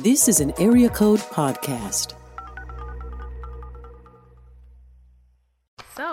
[0.00, 2.14] This is an Area Code Podcast.
[5.94, 6.12] So,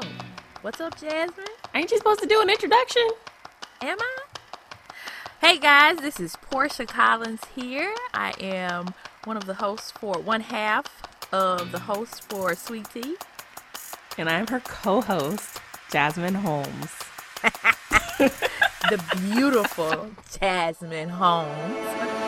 [0.62, 1.48] what's up, Jasmine?
[1.74, 3.08] Ain't you supposed to do an introduction?
[3.82, 4.18] Am I?
[5.42, 7.92] Hey guys, this is Portia Collins here.
[8.14, 10.86] I am one of the hosts for one half
[11.34, 13.16] of the hosts for Sweet Tea.
[14.16, 15.60] And I'm her co host,
[15.92, 16.92] Jasmine Holmes.
[18.20, 22.21] the beautiful Jasmine Holmes.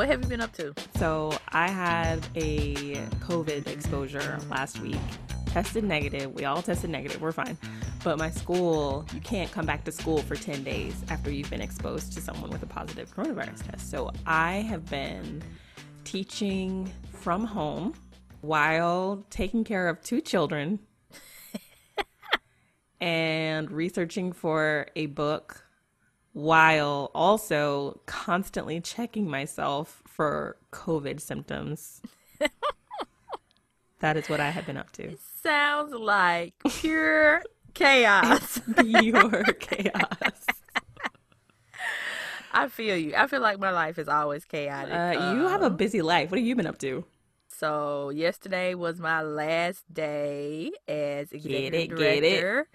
[0.00, 0.72] What have you been up to?
[0.96, 2.94] So, I had a
[3.28, 4.96] COVID exposure last week.
[5.44, 6.32] Tested negative.
[6.32, 7.20] We all tested negative.
[7.20, 7.58] We're fine.
[8.02, 11.60] But my school, you can't come back to school for 10 days after you've been
[11.60, 13.90] exposed to someone with a positive coronavirus test.
[13.90, 15.42] So, I have been
[16.04, 17.92] teaching from home
[18.40, 20.78] while taking care of two children
[23.02, 25.62] and researching for a book
[26.40, 32.00] while also constantly checking myself for COVID symptoms.
[34.00, 35.04] that is what I have been up to.
[35.04, 37.42] It sounds like pure
[37.74, 38.60] chaos.
[38.76, 40.46] Pure chaos.
[42.52, 43.14] I feel you.
[43.16, 44.92] I feel like my life is always chaotic.
[44.92, 46.30] Uh, you have a busy life.
[46.30, 47.04] What have you been up to?
[47.48, 52.68] So yesterday was my last day as executive get it, get director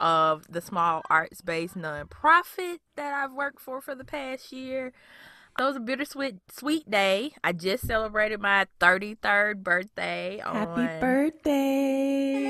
[0.00, 4.92] of the small arts based nonprofit that I've worked for for the past year.
[5.58, 7.32] It was a bittersweet sweet day.
[7.44, 10.40] I just celebrated my 33rd birthday.
[10.42, 11.00] Happy on...
[11.00, 12.40] birthday.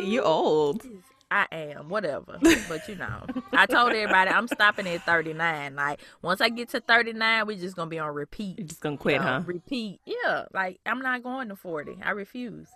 [0.00, 0.02] you.
[0.02, 0.86] You old.
[1.30, 2.38] I am, whatever.
[2.68, 5.76] But you know, I told everybody I'm stopping at 39.
[5.76, 8.58] Like, once I get to 39, we're just going to be on repeat.
[8.58, 9.42] You're just going to quit, you know, huh?
[9.46, 10.00] Repeat.
[10.04, 10.46] Yeah.
[10.52, 11.98] Like, I'm not going to 40.
[12.02, 12.68] I refuse.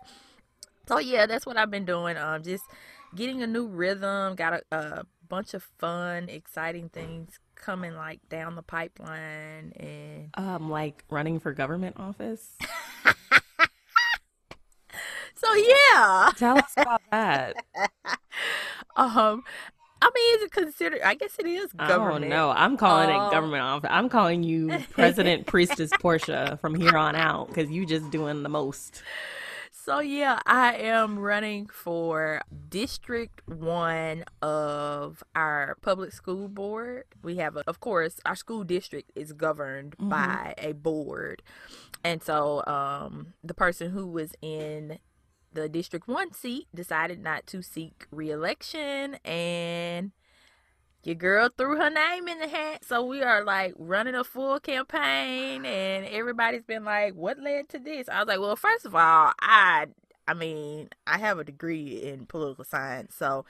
[0.86, 2.16] So, yeah, that's what I've been doing.
[2.16, 2.64] Um, Just
[3.16, 8.56] getting a new rhythm, got a, a bunch of fun, exciting things coming like down
[8.56, 12.50] the pipeline and um like running for government office
[15.34, 17.56] so yeah tell us about that
[18.96, 19.42] um
[20.02, 21.00] I mean, is it considered?
[21.02, 22.24] I guess it is government.
[22.24, 22.50] Don't know.
[22.50, 23.88] I'm calling um, it government office.
[23.90, 28.50] I'm calling you President Priestess Portia from here on out because you just doing the
[28.50, 29.02] most.
[29.84, 32.40] So yeah, I am running for
[32.70, 37.04] District One of our public school board.
[37.22, 40.08] We have, a, of course, our school district is governed mm-hmm.
[40.08, 41.42] by a board,
[42.02, 45.00] and so um, the person who was in
[45.52, 50.12] the District One seat decided not to seek reelection, and
[51.04, 52.84] your girl threw her name in the hat.
[52.84, 57.78] So we are like running a full campaign and everybody's been like, what led to
[57.78, 58.08] this?
[58.08, 59.86] I was like, well, first of all, I
[60.26, 63.44] I mean, I have a degree in political science, so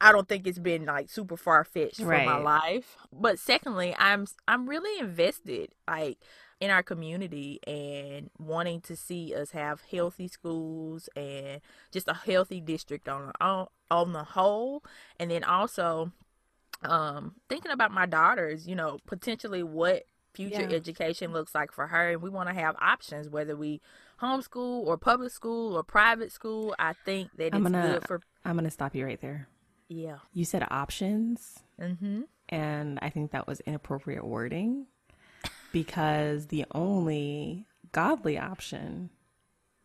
[0.00, 2.20] I don't think it's been like super far fetched right.
[2.20, 2.96] for my life.
[3.12, 6.18] But secondly, I'm I'm really invested like
[6.60, 11.60] in our community and wanting to see us have healthy schools and
[11.92, 14.82] just a healthy district on on, on the whole
[15.20, 16.12] and then also
[16.82, 20.76] um thinking about my daughters you know potentially what future yeah.
[20.76, 23.80] education looks like for her and we want to have options whether we
[24.22, 28.20] homeschool or public school or private school i think that I'm it's gonna, good for
[28.44, 29.48] i'm gonna stop you right there
[29.88, 32.22] yeah you said options mm-hmm.
[32.48, 34.86] and i think that was inappropriate wording
[35.72, 39.10] because the only godly option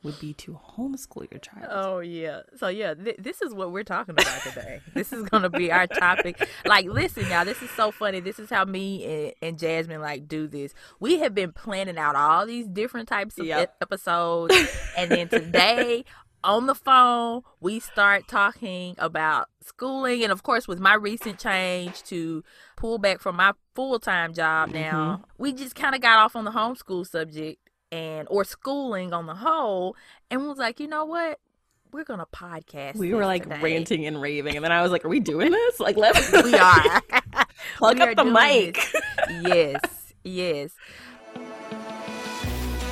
[0.04, 1.68] would be to homeschool your child.
[1.70, 2.42] Oh yeah.
[2.58, 4.82] So yeah, th- this is what we're talking about today.
[4.94, 6.48] this is going to be our topic.
[6.66, 8.20] Like listen y'all, this is so funny.
[8.20, 10.74] This is how me and, and, Jasmine like do this.
[11.00, 13.76] We have been planning out all these different types of yep.
[13.82, 14.56] episodes
[14.98, 16.04] and then today
[16.44, 20.24] on the phone, we start talking about schooling.
[20.24, 22.44] And of course, with my recent change to
[22.76, 25.24] pull back from my full time job now, mm-hmm.
[25.38, 27.63] we just kind of got off on the homeschool subject
[27.94, 29.96] and or schooling on the whole
[30.32, 31.40] and was like, you know what?
[31.92, 32.96] We're gonna podcast.
[32.96, 33.60] We were like today.
[33.62, 35.80] ranting and raving, and then I was like, "Are we doing this?
[35.80, 37.02] Like, let's." we are.
[37.78, 38.80] Plug we up the mic.
[39.44, 39.80] yes,
[40.24, 40.72] yes.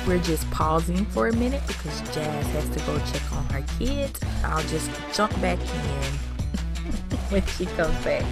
[0.06, 4.20] We're just pausing for a minute because Jazz has to go check on her kids.
[4.44, 6.12] I'll just jump back in
[7.30, 8.24] when she comes back.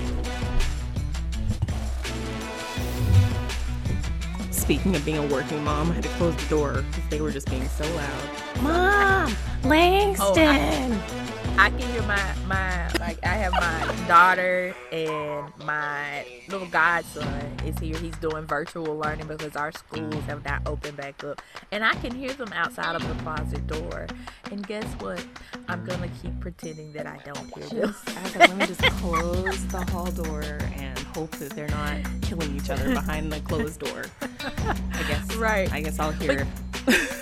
[4.71, 7.33] Speaking of being a working mom, I had to close the door because they were
[7.33, 8.63] just being so loud.
[8.63, 10.93] Mom, Langston.
[10.93, 17.27] Oh, I can hear my my like I have my daughter and my little godson
[17.67, 17.97] is here.
[17.97, 22.15] He's doing virtual learning because our schools have not opened back up, and I can
[22.15, 24.07] hear them outside of the closet door.
[24.53, 25.27] And guess what?
[25.67, 27.97] I'm gonna keep pretending that I don't hear them.
[28.07, 30.45] I was like, let me just close the hall door
[30.77, 34.05] and hope that they're not killing each other behind the closed door.
[34.45, 35.35] I guess.
[35.37, 35.73] Right.
[35.73, 36.47] I guess I'll hear.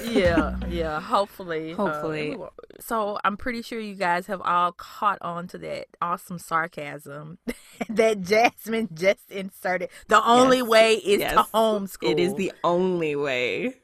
[0.05, 1.00] yeah, yeah.
[1.00, 2.37] Hopefully, uh, Hopefully.
[2.81, 7.38] so I'm pretty sure you guys have all caught on to that awesome sarcasm
[7.88, 9.91] that Jasmine just inserted.
[10.06, 11.32] The only Yes, way is yes.
[11.35, 12.11] to homeschool.
[12.11, 13.75] It is the only way.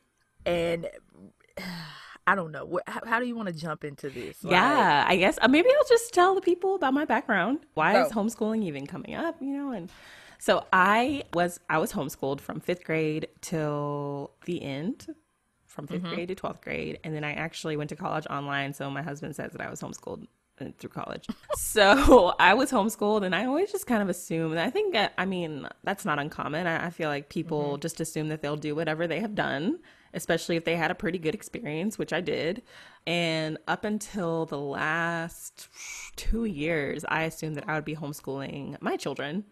[0.47, 0.89] and
[2.27, 2.81] I don't know.
[2.87, 4.43] How, how do you want to jump into this?
[4.43, 7.59] Like, Yeah, I guess uh, maybe I'll just tell the people about my background.
[7.75, 9.37] Why is homeschooling even coming up?
[9.43, 9.91] You know, and
[10.45, 15.07] so I was I was homeschooled from fifth grade till the end,
[15.65, 16.15] from 5th mm-hmm.
[16.15, 18.75] grade to twelfth grade, and then I actually went to college online.
[18.75, 20.27] So my husband says that I was homeschooled
[20.61, 21.27] uh, through college.
[21.57, 24.51] so I was homeschooled, and I always just kind of assume.
[24.51, 26.67] And I think that, I mean that's not uncommon.
[26.67, 27.81] I, I feel like people mm-hmm.
[27.81, 29.79] just assume that they'll do whatever they have done
[30.13, 32.63] especially if they had a pretty good experience, which I did.
[33.05, 35.69] And up until the last
[36.15, 39.43] two years, I assumed that I would be homeschooling my children.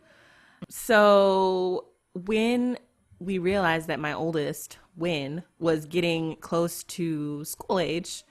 [0.68, 2.78] So when
[3.18, 8.24] we realized that my oldest, Win, was getting close to school age,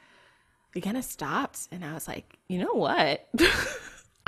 [0.75, 1.67] we kind of stopped.
[1.71, 3.27] And I was like, you know what?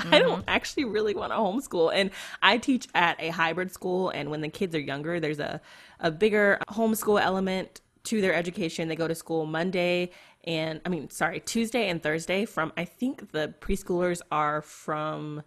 [0.00, 0.48] I don't mm-hmm.
[0.48, 1.92] actually really want to homeschool.
[1.94, 2.10] And
[2.42, 4.10] I teach at a hybrid school.
[4.10, 5.60] And when the kids are younger, there's a,
[6.00, 8.88] a bigger homeschool element to their education.
[8.88, 10.10] They go to school Monday
[10.44, 15.42] and, I mean, sorry, Tuesday and Thursday from, I think the preschoolers are from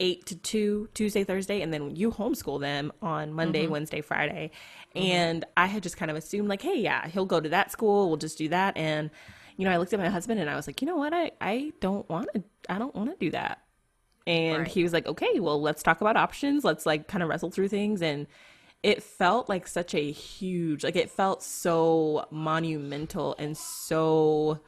[0.00, 3.72] 8 to 2 Tuesday, Thursday, and then you homeschool them on Monday, mm-hmm.
[3.72, 4.50] Wednesday, Friday.
[4.94, 5.06] Mm-hmm.
[5.06, 8.08] And I had just kind of assumed, like, hey, yeah, he'll go to that school.
[8.08, 8.76] We'll just do that.
[8.76, 9.10] And,
[9.56, 11.12] you know, I looked at my husband and I was like, you know what?
[11.14, 13.60] I, I don't want to, I don't want to do that.
[14.26, 14.68] And Right.
[14.68, 16.64] he was like, okay, well, let's talk about options.
[16.64, 18.02] Let's like kind of wrestle through things.
[18.02, 18.26] And
[18.82, 24.60] it felt like such a huge, like, it felt so monumental and so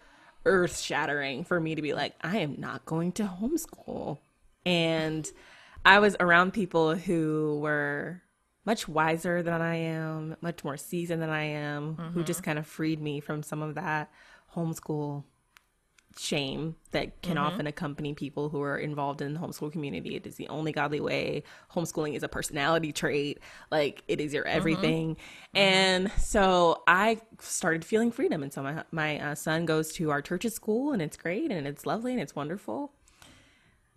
[0.44, 4.18] earth shattering for me to be like, I am not going to homeschool.
[4.66, 5.30] And
[5.84, 8.20] I was around people who were
[8.66, 12.46] much wiser than I am, much more seasoned than I am, who just mm-hmm.
[12.46, 14.10] kind of freed me from some of that
[14.54, 15.22] homeschool
[16.18, 17.44] shame that can mm-hmm.
[17.44, 20.16] often accompany people who are involved in the homeschool community.
[20.16, 21.42] It is the only godly way.
[21.72, 23.38] Homeschooling is a personality trait.
[23.70, 24.56] Like it is your mm-hmm.
[24.56, 25.16] everything.
[25.54, 28.42] And so I started feeling freedom.
[28.42, 31.66] And so my my uh, son goes to our church's school, and it's great, and
[31.66, 32.92] it's lovely, and it's wonderful.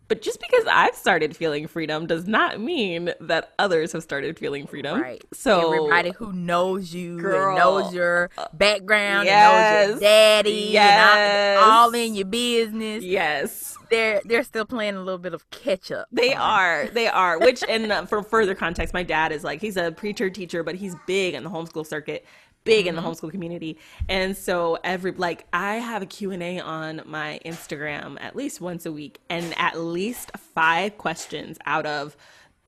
[0.09, 4.67] But just because I've started feeling freedom does not mean that others have started feeling
[4.67, 4.99] freedom.
[5.01, 5.23] Right.
[5.33, 7.49] So everybody who knows you Girl.
[7.49, 9.53] and knows your background Yes.
[9.53, 11.15] and knows your daddy Yes.
[11.17, 15.49] and all, all in your business, yes, they're they're still playing a little bit of
[15.51, 16.07] catch up.
[16.11, 16.87] They are.
[16.87, 17.39] They are.
[17.39, 20.75] Which, and uh, for further context, my dad is like, he's a preacher teacher, but
[20.75, 22.25] he's big in the homeschool circuit,
[22.63, 23.09] big in the mm-hmm.
[23.09, 23.77] homeschool community.
[24.07, 28.91] And so every, like, I have a Q&A on my Instagram at least once a
[28.91, 32.15] week, and at least five questions out of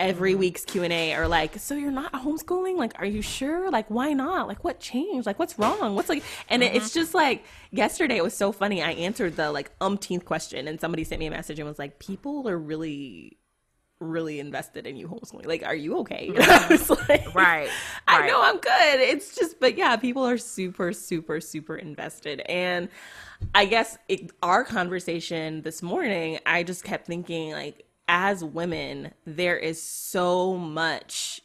[0.01, 0.39] every mm-hmm.
[0.39, 2.75] week's Q&A are like, so you're not homeschooling?
[2.75, 3.69] Like, are you sure?
[3.69, 4.47] Like, why not?
[4.47, 5.27] Like, what changed?
[5.27, 5.95] Like, what's wrong?
[5.95, 6.99] What's like, and it it's mm-hmm.
[6.99, 8.81] just like, yesterday it was so funny.
[8.81, 11.99] I answered the like umpteenth question and somebody sent me a message and was like,
[11.99, 13.37] people are really,
[14.01, 15.45] really invested in you homeschooling.
[15.45, 16.29] Like, are you okay?
[17.07, 17.69] Like, Right,
[18.07, 18.99] I know I'm good.
[18.99, 22.41] It's just, but yeah, people are super, super, super invested.
[22.41, 22.89] And
[23.55, 29.57] I guess it, our conversation this morning, I just kept thinking, like, as women, there
[29.57, 31.41] is so much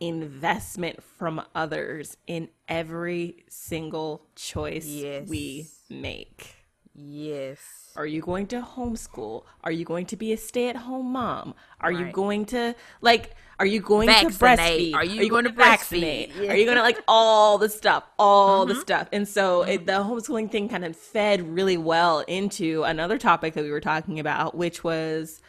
[0.00, 5.28] investment from others in every single choice Yes.
[5.28, 6.56] we make.
[6.94, 7.58] Yes.
[7.96, 9.44] Are you going to homeschool?
[9.64, 11.54] Are you going to be a stay-at-home mom?
[11.80, 14.32] Are you going to like are you going Vaccinate.
[14.32, 14.94] to breastfeed?
[14.94, 16.30] Are you going to vaccinate?
[16.34, 16.50] Yeah.
[16.52, 18.74] Are you going to like all the stuff, all Mm-hmm.
[18.74, 19.08] the stuff?
[19.12, 23.62] And so it, the homeschooling thing kind of fed really well into another topic that
[23.64, 25.42] we were talking about, which was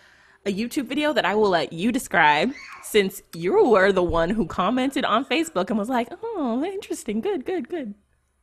[0.45, 2.51] a YouTube video that I will let you describe
[2.83, 7.21] since you were the one who commented on Facebook and was like, "Oh, interesting.
[7.21, 7.93] Good, good, good."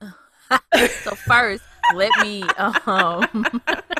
[1.02, 1.62] So first,
[1.94, 2.42] let me
[2.86, 3.46] um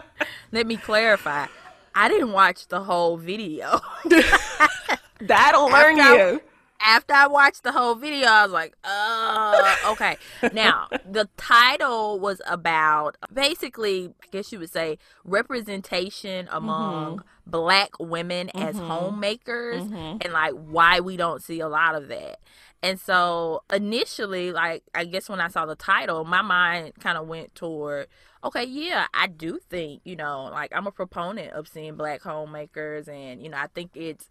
[0.52, 1.46] let me clarify.
[1.94, 3.80] I didn't watch the whole video.
[5.20, 6.42] That'll learn After I- you.
[6.80, 10.16] After I watched the whole video, I was like, uh, okay.
[10.52, 18.50] Now, the title was about basically, I guess you would say, representation among black women
[18.54, 22.38] as homemakers and like why we don't see a lot of that.
[22.82, 27.26] And so initially, like, I guess when I saw the title, my mind kind of
[27.26, 28.06] went toward,
[28.44, 33.08] okay, yeah, I do think, you know, like, I'm a proponent of seeing black homemakers,
[33.08, 34.28] and, you know, I think it's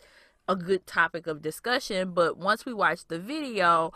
[0.48, 2.12] a good topic of discussion.
[2.12, 3.92] But once we watched the video,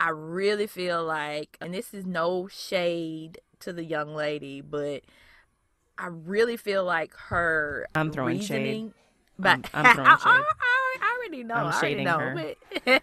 [0.00, 5.02] I really feel like, and this is no shade to the young lady, but
[5.98, 8.94] I really feel like her I'm throwing reasoning, shade.
[9.38, 10.26] but I'm- I'm throwing shade.
[10.26, 10.44] I-
[11.02, 11.54] I already know.
[11.54, 12.18] I'm I already shading know.
[12.18, 12.54] her.
[12.84, 13.02] But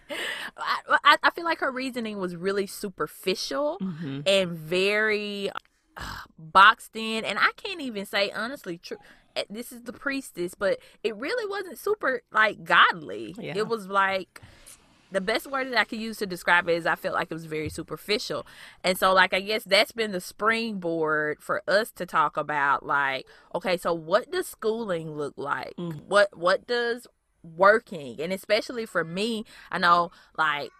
[0.56, 4.20] I, I, feel like her reasoning was really superficial Mm-hmm.
[4.26, 5.50] and very
[5.96, 6.02] uh,
[6.38, 8.98] boxed in, and I can't even say honestly true.
[9.36, 13.34] eh, This is the priestess, but it really wasn't super like godly.
[13.38, 13.54] Yeah.
[13.56, 14.40] It was like
[15.10, 17.34] the best word that I could use to describe it is I felt like it
[17.34, 18.46] was very superficial.
[18.82, 23.26] And so like I guess that's been the springboard for us to talk about like
[23.54, 25.74] okay, so what does schooling look like?
[25.76, 26.04] Mm.
[26.06, 27.06] What what does
[27.42, 30.70] working and especially for me, I know like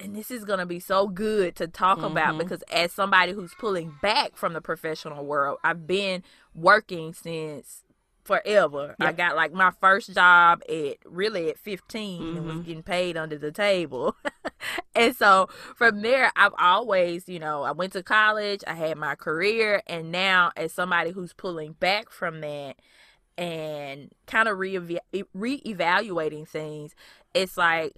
[0.00, 2.38] and this is going to be so good to talk about Mhm.
[2.38, 6.22] because as somebody who's pulling back from the professional world, I've been
[6.54, 7.82] working since
[8.22, 8.94] forever.
[9.00, 12.64] I got like my first job at really at 15 and was Mhm.
[12.64, 14.14] getting paid under the table.
[14.94, 19.14] and so from there, I've always, you know, I went to college, I had my
[19.14, 22.76] career, and now as somebody who's pulling back from that
[23.38, 24.78] and kind of re
[25.34, 26.94] reevaluating things,
[27.32, 27.96] it's like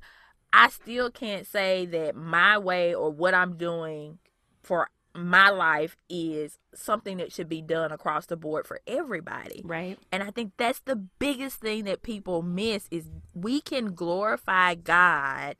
[0.52, 4.18] I still can't say that my way or what I'm doing
[4.62, 9.62] for my life is something that should be done across the board for everybody.
[9.64, 9.98] Right.
[10.12, 15.56] And I think that's the biggest thing that people miss is we can glorify God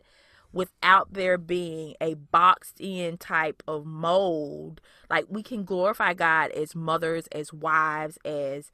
[0.53, 4.81] without there being a boxed in type of mold.
[5.09, 8.71] Like we can glorify God as mothers, as wives, as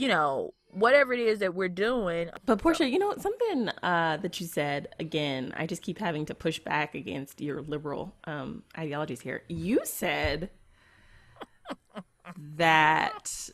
[0.00, 2.30] you know, whatever it is that we're doing.
[2.46, 5.52] But Portia, you know something uh, that you said again.
[5.56, 9.42] I just keep having to push back against your liberal um, ideologies here.
[9.48, 10.50] You said
[12.56, 13.50] that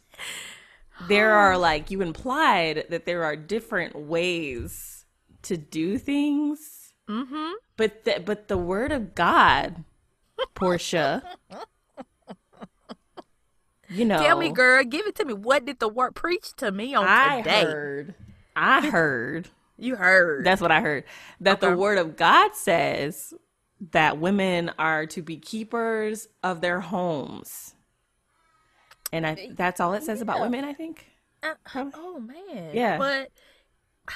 [1.09, 5.05] there are like you implied that there are different ways
[5.43, 7.53] to do things, Mm-hmm.
[7.76, 9.85] but the, but the word of God,
[10.55, 11.23] Portia.
[13.88, 15.35] You know, Tell me, girl, give it to me.
[15.35, 17.62] What did the word preach to me on I today?
[17.62, 18.14] heard,
[18.55, 20.45] I heard You heard.
[20.45, 21.05] That's what I heard.
[21.40, 23.35] That the word of God says
[23.93, 27.75] that women are to be keepers of their homes.
[29.12, 31.07] And I that's all it says about women, I think.
[31.43, 31.55] Uh,
[31.95, 32.71] oh man.
[32.73, 32.99] Yeah.
[32.99, 33.31] But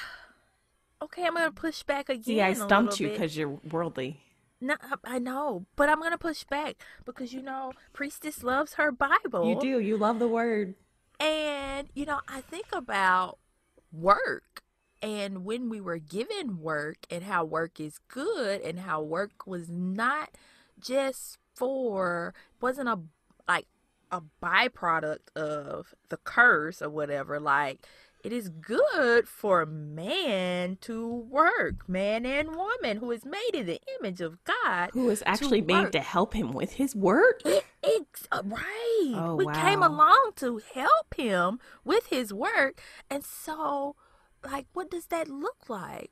[1.03, 2.23] okay, I'm gonna push back again.
[2.23, 4.19] See, I stumped you because you're worldly.
[4.61, 9.49] No, I know, but I'm gonna push back because you know, priestess loves her Bible.
[9.49, 9.79] You do.
[9.79, 10.75] You love the word.
[11.19, 13.37] And, you know, I think about
[13.91, 14.63] work
[15.03, 19.69] and when we were given work and how work is good and how work was
[19.69, 20.31] not
[20.79, 22.99] just for, wasn't a,
[23.47, 23.67] like,
[24.11, 27.39] a byproduct of the curse or whatever.
[27.39, 27.85] Like,
[28.23, 33.81] it is good for man to work, man and woman who is made in the
[33.99, 34.91] image of God.
[34.93, 37.41] Who was actually made to help him with his work.
[37.45, 39.13] It, it's uh, right.
[39.15, 43.95] Oh, we came along to help him with his work, and so,
[44.45, 46.11] like, what does that look like?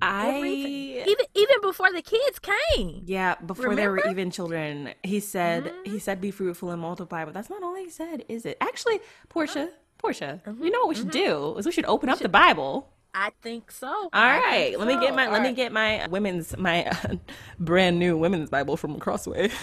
[0.00, 0.98] Everything.
[1.00, 3.02] I even even before the kids came.
[3.04, 5.86] yeah, before there were even children, he said Mhm.
[5.92, 8.56] he said be fruitful and multiply, but that's not all he said, is it?
[8.60, 12.28] Actually, Portia, Portia, you know what we should do is we should open up the
[12.28, 12.88] Bible.
[13.14, 13.88] I think so.
[13.88, 17.16] All right, let me get my All let me get my women's my uh,
[17.58, 19.50] brand new women's Bible from Crossway.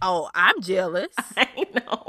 [0.00, 1.08] Oh, I'm jealous.
[1.36, 2.06] I know.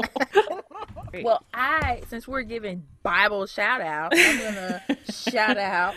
[1.24, 5.96] well, I since we're giving Bible shout out, I'm gonna shout out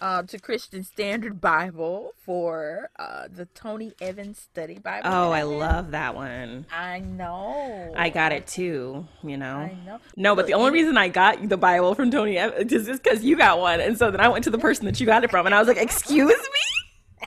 [0.00, 5.08] uh, to Christian Standard Bible for uh, the Tony Evans Study Bible.
[5.08, 6.66] oh, I love that one.
[6.72, 7.92] I know.
[7.96, 9.06] I got it too.
[9.22, 9.56] You know.
[9.56, 9.98] I know.
[10.16, 13.24] No, but the only reason I got the Bible from Tony Evans is just because
[13.24, 15.30] you got one, and so then I went to the person that you got it
[15.30, 17.26] from, and I was like, "Excuse me."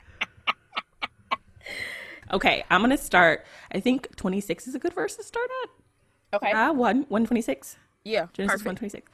[2.32, 3.44] Okay, I'm gonna start.
[3.72, 6.36] I think 26 is a good verse to start at.
[6.36, 6.52] Okay.
[6.52, 7.76] Uh, one 126.
[8.04, 8.28] Yeah.
[8.32, 8.82] Genesis perfect.
[8.82, 9.10] 126.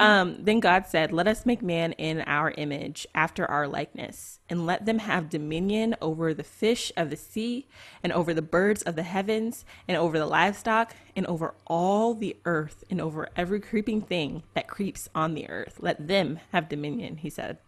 [0.00, 4.64] Um, then God said, Let us make man in our image, after our likeness, and
[4.64, 7.68] let them have dominion over the fish of the sea,
[8.02, 12.36] and over the birds of the heavens, and over the livestock, and over all the
[12.46, 15.76] earth, and over every creeping thing that creeps on the earth.
[15.80, 17.58] Let them have dominion, he said.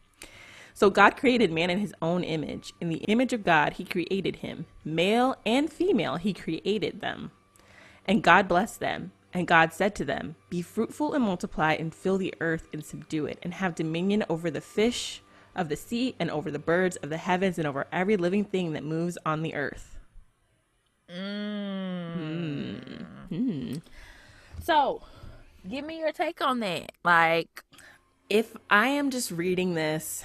[0.74, 2.72] So God created man in his own image.
[2.80, 4.64] In the image of God, he created him.
[4.86, 7.30] Male and female, he created them.
[8.06, 9.12] And God blessed them.
[9.32, 13.26] And God said to them, Be fruitful and multiply, and fill the earth and subdue
[13.26, 15.22] it, and have dominion over the fish
[15.54, 18.72] of the sea and over the birds of the heavens and over every living thing
[18.72, 19.98] that moves on the earth.
[21.08, 22.14] Mm.
[23.28, 23.36] Hmm.
[23.36, 23.74] Hmm.
[24.62, 25.02] So,
[25.68, 26.92] give me your take on that.
[27.04, 27.64] Like,
[28.28, 30.24] if I am just reading this,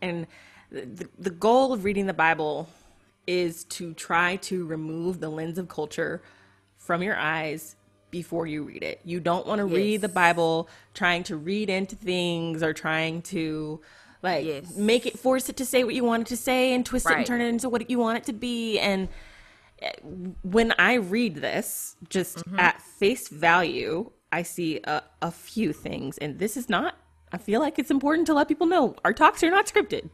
[0.00, 0.26] and
[0.70, 2.68] the, the goal of reading the Bible
[3.26, 6.22] is to try to remove the lens of culture
[6.76, 7.76] from your eyes
[8.12, 9.00] before you read it.
[9.04, 13.80] You don't want to read the Bible trying to read into things or trying to
[14.22, 14.76] like Yes.
[14.76, 17.16] make it force it to say what you want it to say and twist it
[17.16, 19.08] and turn it into what you want it to be and
[20.42, 22.60] when I read this, just Mm-hmm.
[22.60, 26.18] at face value, I see a, a few things.
[26.18, 26.94] And this is not,
[27.32, 30.08] I feel like it's important to let people know our talks are not scripted.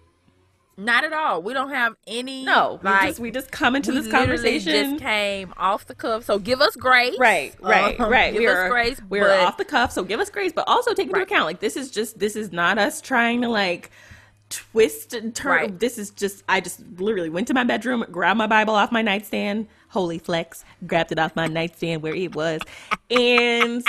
[0.79, 1.43] Not at all.
[1.43, 2.45] We don't have any.
[2.45, 4.73] No, we just we just come into this conversation.
[4.93, 6.25] just came off the cuff.
[6.25, 7.17] So give us grace.
[7.19, 8.33] Right, right, Um, right.
[8.33, 9.01] Give we us are grace.
[9.11, 11.27] we are but off the cuff, so give us grace, but also take into Right.
[11.27, 13.91] account like this is just this is not us trying to like
[14.51, 15.51] twist and turn.
[15.51, 15.79] Right.
[15.79, 19.03] This is just I just literally went to my bedroom, grabbed my Bible off my
[19.03, 22.63] nightstand, holy flex, grabbed it off my nightstand where it was,
[23.11, 23.85] and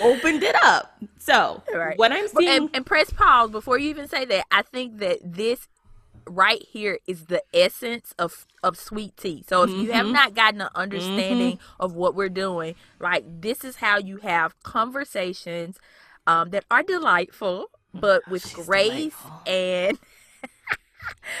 [0.00, 0.96] opened it up.
[1.18, 1.96] So Right.
[1.98, 4.44] what I'm seeing, and, and press pause before you even say that.
[4.50, 5.68] I think that this
[6.28, 9.44] right here is the essence of of sweet tea.
[9.48, 10.12] So if you have Mm-hmm.
[10.12, 15.78] not gotten an understanding of what we're doing, like this is how you have conversations
[16.26, 19.98] um, that are delightful, but with grace and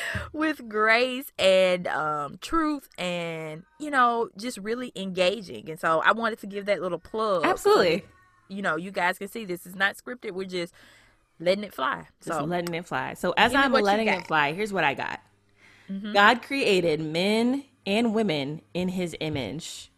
[0.32, 5.68] with grace and um, truth and you know just really engaging.
[5.70, 7.42] And so I wanted to give that little plug.
[7.42, 7.96] absolutely.
[7.96, 8.04] that,
[8.48, 10.32] you know, you guys can see this is not scripted.
[10.32, 10.72] We're just
[11.40, 12.06] letting it fly.
[12.24, 13.14] Just So letting it fly.
[13.14, 14.06] So as I'm letting.
[14.08, 14.20] Mm-hmm.
[14.20, 15.20] it fly, here's what I got.
[16.12, 19.90] God created men and women in his image.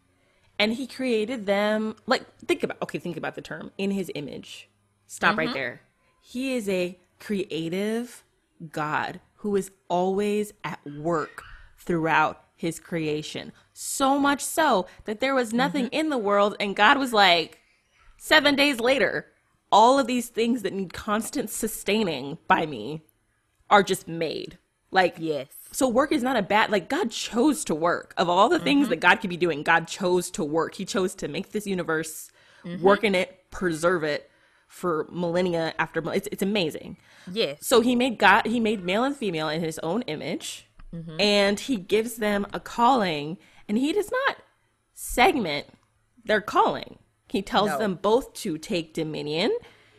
[0.58, 4.68] And he created them like think about okay, think about the term in his image.
[5.06, 5.38] Stop Mm-hmm.
[5.38, 5.80] right there.
[6.20, 8.22] He is a creative
[8.70, 11.42] God who is always at work
[11.78, 13.52] throughout his creation.
[13.72, 15.94] So much so that there was nothing Mm-hmm.
[15.94, 17.58] in the world and God was like
[18.18, 19.26] seven days later,
[19.72, 23.02] all of these things that need constant sustaining by me
[23.68, 24.58] are just made.
[24.90, 28.12] Like, yes, so work is not a bad, like, God chose to work.
[28.16, 28.90] Of all the things Mm-hmm.
[28.90, 30.74] that God could be doing, God chose to work.
[30.74, 32.30] He chose to make this universe,
[32.64, 32.82] Mm-hmm.
[32.82, 34.28] work in it, preserve it
[34.66, 36.96] for millennia after, it's, it's amazing.
[37.30, 40.66] yes, So he made God, he made male and female in his own image,
[41.20, 44.36] and he gives them a calling, and he does not
[44.92, 45.66] segment
[46.24, 46.98] their calling.
[47.30, 47.78] He tells No.
[47.78, 49.56] them both to take dominion.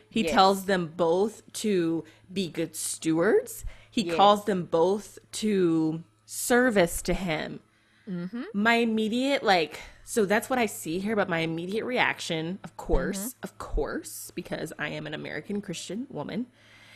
[0.08, 0.32] He Yes.
[0.32, 3.64] tells them both to be good stewards.
[3.90, 4.16] He Yes.
[4.16, 7.60] calls them both to service to him.
[8.08, 8.42] Mm-hmm.
[8.52, 13.18] My immediate, like, so that's what I see here, but my immediate reaction, of course,
[13.18, 13.38] mm-hmm.
[13.44, 16.46] of course, because I am an American Christian woman,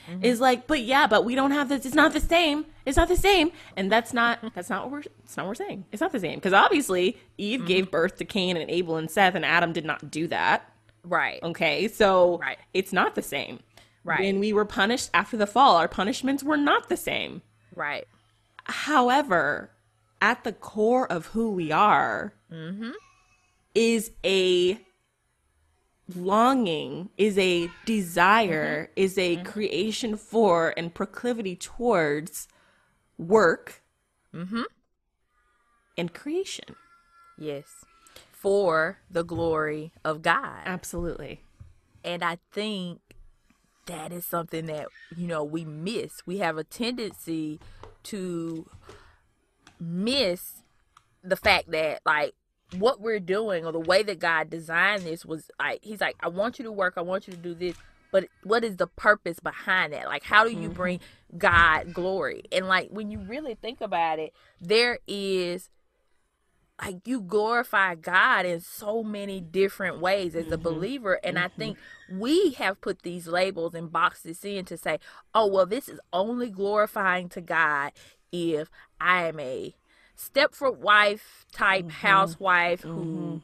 [0.08, 0.24] Mm-hmm.
[0.24, 1.84] is like, but yeah, but we don't have this.
[1.84, 2.64] It's not the same.
[2.84, 3.50] It's not the same.
[3.76, 4.48] And that's not, mm-hmm.
[4.54, 5.84] that's not what we're, it's not what we're saying.
[5.92, 6.36] It's not the same.
[6.36, 7.90] Because obviously Eve gave mm-hmm.
[7.90, 10.70] birth to Cain and Abel and Seth, and Adam did not do that.
[11.04, 12.58] right, Okay, so Right.
[12.74, 13.60] it's not the same.
[14.04, 14.20] Right.
[14.20, 17.42] When we were punished after the fall, our punishments were not the same.
[17.74, 18.06] right,
[18.64, 19.70] However,
[20.22, 22.32] at the core of who we are
[23.74, 24.78] is a
[26.14, 32.48] longing, is a desire, is a creation for and proclivity towards
[33.18, 33.82] work
[34.34, 34.62] mm-hmm.
[35.98, 36.76] and creation.
[37.38, 37.84] yes,
[38.30, 40.62] for the glory of God.
[40.64, 41.40] Absolutely.
[42.04, 43.00] And I think
[43.86, 46.22] that is something that, you know, we miss.
[46.26, 47.58] We have a tendency
[48.04, 48.68] to
[49.80, 50.62] miss
[51.24, 52.34] the fact that, like,
[52.78, 56.28] what we're doing or the way that God designed this was like, He's like, I
[56.28, 57.76] want you to work, I want you to do this.
[58.12, 60.06] But what is the purpose behind that?
[60.06, 60.72] Like, how do you mm-hmm.
[60.72, 61.00] bring
[61.36, 62.44] God glory?
[62.52, 65.70] And, like, when you really think about it, there is
[66.82, 70.62] like you glorify God in so many different ways as a mm-hmm.
[70.62, 71.14] believer.
[71.24, 71.58] And I mm-hmm.
[71.58, 71.78] think
[72.10, 74.98] we have put these labels and boxes in to say,
[75.34, 77.92] oh, well, this is only glorifying to God
[78.30, 78.68] if
[79.00, 79.74] I am a
[80.16, 83.42] Stepford wife type housewife who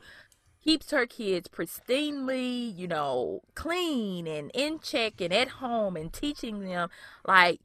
[0.65, 6.61] keeps her kids pristinely, you know, clean and in check and at home and teaching
[6.61, 6.89] them
[7.27, 7.61] like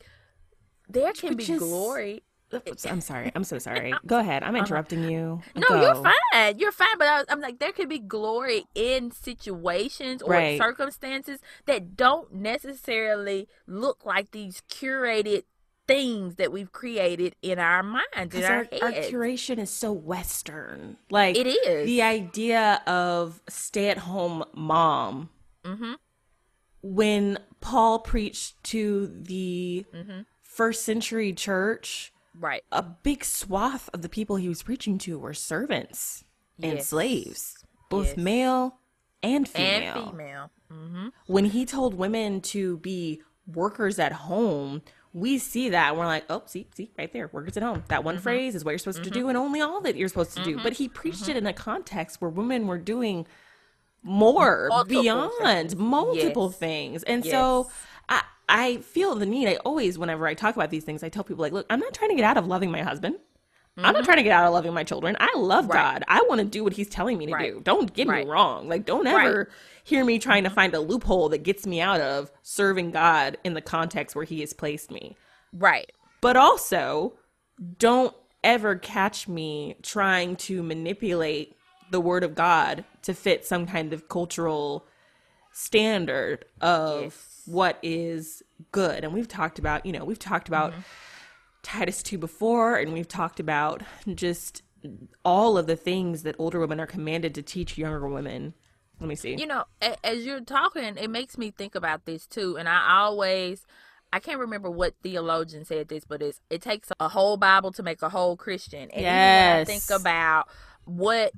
[0.89, 2.23] there can Which be is- glory
[2.85, 3.29] I'm sorry.
[3.35, 3.93] I'm so sorry.
[4.05, 4.41] Go ahead.
[4.41, 5.41] I'm interrupting you.
[5.53, 5.59] Uh-huh.
[5.59, 5.81] No, Go.
[5.81, 5.95] you're
[6.31, 6.57] fine.
[6.57, 6.97] You're fine.
[6.97, 10.57] But I was, I'm like, there could be glory in situations or Right.
[10.57, 15.43] circumstances that don't necessarily look like these curated
[15.87, 20.97] things that we've created in our minds, in our, our, our curation is so Western.
[21.09, 21.85] Like It is.
[21.85, 25.29] the idea of stay-at-home mom.
[25.63, 25.93] Mm-hmm.
[26.81, 29.85] When Paul preached to the
[30.41, 32.63] first century church, Right.
[32.71, 36.23] a big swath of the people he was preaching to were servants
[36.61, 37.57] and slaves,
[37.89, 38.17] both Yes.
[38.17, 38.77] male
[39.23, 39.93] and female.
[39.95, 40.51] And female.
[40.71, 41.07] Mm-hmm.
[41.27, 44.81] When he told women to be workers at home,
[45.19, 47.83] we see that and we're like, oh, see, see, right there, workers at home.
[47.87, 48.05] That Mm-hmm.
[48.05, 50.43] one phrase is what you're supposed to do and only all that you're supposed to
[50.43, 50.59] do.
[50.59, 51.31] But he preached Mm-hmm.
[51.31, 53.25] it in a context where women were doing
[54.03, 55.75] more Multiple beyond things.
[55.75, 56.57] multiple Yes.
[56.59, 57.03] things.
[57.03, 57.69] And so
[58.09, 59.47] I I feel the need.
[59.49, 61.93] I always whenever I talk about these things, I tell people like, look, I'm not
[61.93, 63.17] trying to get out of loving my husband.
[63.77, 65.15] I'm not trying to get out of loving my children.
[65.19, 65.71] I love Mm-hmm.
[65.73, 65.93] Right.
[65.93, 66.03] God.
[66.07, 67.53] I want to do what he's telling me to Right.
[67.53, 67.61] do.
[67.61, 68.25] Don't get Right.
[68.25, 68.67] me wrong.
[68.67, 69.49] Like don't ever
[69.83, 73.53] hear me trying to find a loophole that gets me out of serving God in
[73.53, 75.15] the context where he has placed me.
[75.53, 75.91] Right.
[76.21, 77.13] But also,
[77.77, 81.55] don't ever catch me trying to manipulate
[81.91, 84.85] the word of God to fit some kind of cultural
[85.51, 87.41] standard of Yes.
[87.45, 89.03] what is good.
[89.03, 90.81] And we've talked about, you know, we've talked about Mm-hmm.
[91.67, 93.83] Titus 2 before, and we've talked about
[94.15, 94.63] just
[95.25, 98.53] all of the things that older women are commanded to teach younger women.
[99.01, 99.35] Let me see.
[99.35, 99.65] You know,
[100.01, 102.57] as you're talking, it makes me think about this too.
[102.57, 103.65] And I always,
[104.13, 107.83] I can't remember what theologian said this, but it's it takes a whole Bible to
[107.83, 108.89] make a whole Christian.
[108.91, 109.67] And when I Yes.
[109.67, 110.47] think about
[110.85, 111.33] what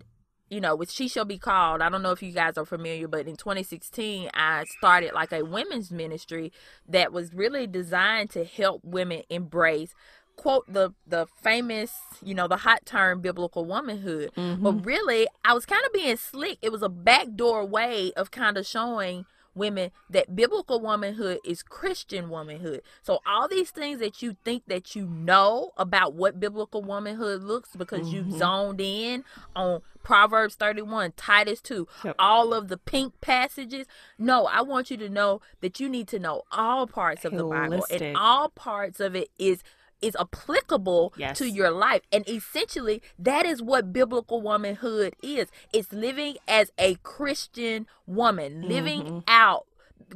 [0.49, 3.07] you know, with She Shall Be Called, I don't know if you guys are familiar,
[3.07, 6.51] but in 2016, I started like a women's ministry
[6.87, 9.93] that was really designed to help women embrace
[10.39, 11.91] quote the the famous
[12.23, 14.31] you know the hot term biblical womanhood.
[14.37, 14.63] Mm-hmm.
[14.63, 16.57] But really i was kind of being slick.
[16.61, 19.25] It was a backdoor way of kind of showing
[19.55, 22.81] women that biblical womanhood is christian womanhood.
[23.01, 27.75] So all these things that you think that you know about what biblical womanhood looks
[27.75, 28.37] because you've mm-hmm.
[28.37, 29.25] zoned in
[29.55, 32.15] on proverbs 31 titus 2 Yep.
[32.17, 33.85] all of the pink passages.
[34.17, 37.43] No i want you to know that you need to know all parts of the
[37.43, 39.61] bible and all parts of it is
[40.01, 41.37] is applicable Yes.
[41.39, 46.95] to your life and essentially that is what biblical womanhood is it's living as a
[47.03, 49.19] christian woman living Mm-hmm.
[49.27, 49.65] out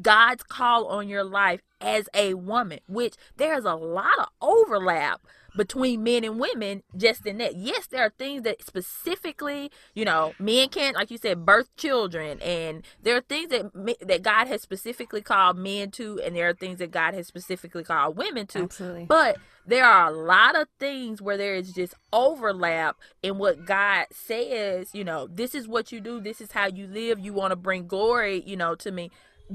[0.02, 5.22] god's call on your life as a woman which there's a lot of overlap
[5.56, 10.34] between men and women just in that yes there are things that specifically you know
[10.40, 14.62] men can't like you said birth children and there are things that that god has
[14.62, 18.64] specifically called men to and there are things that god has specifically called women to
[18.64, 19.06] Absolutely.
[19.06, 24.08] but there are a lot of things where there is just overlap in what God
[24.12, 27.52] says, you know, this is what you do, this is how you live, you want
[27.52, 29.10] to bring glory, you know, to me.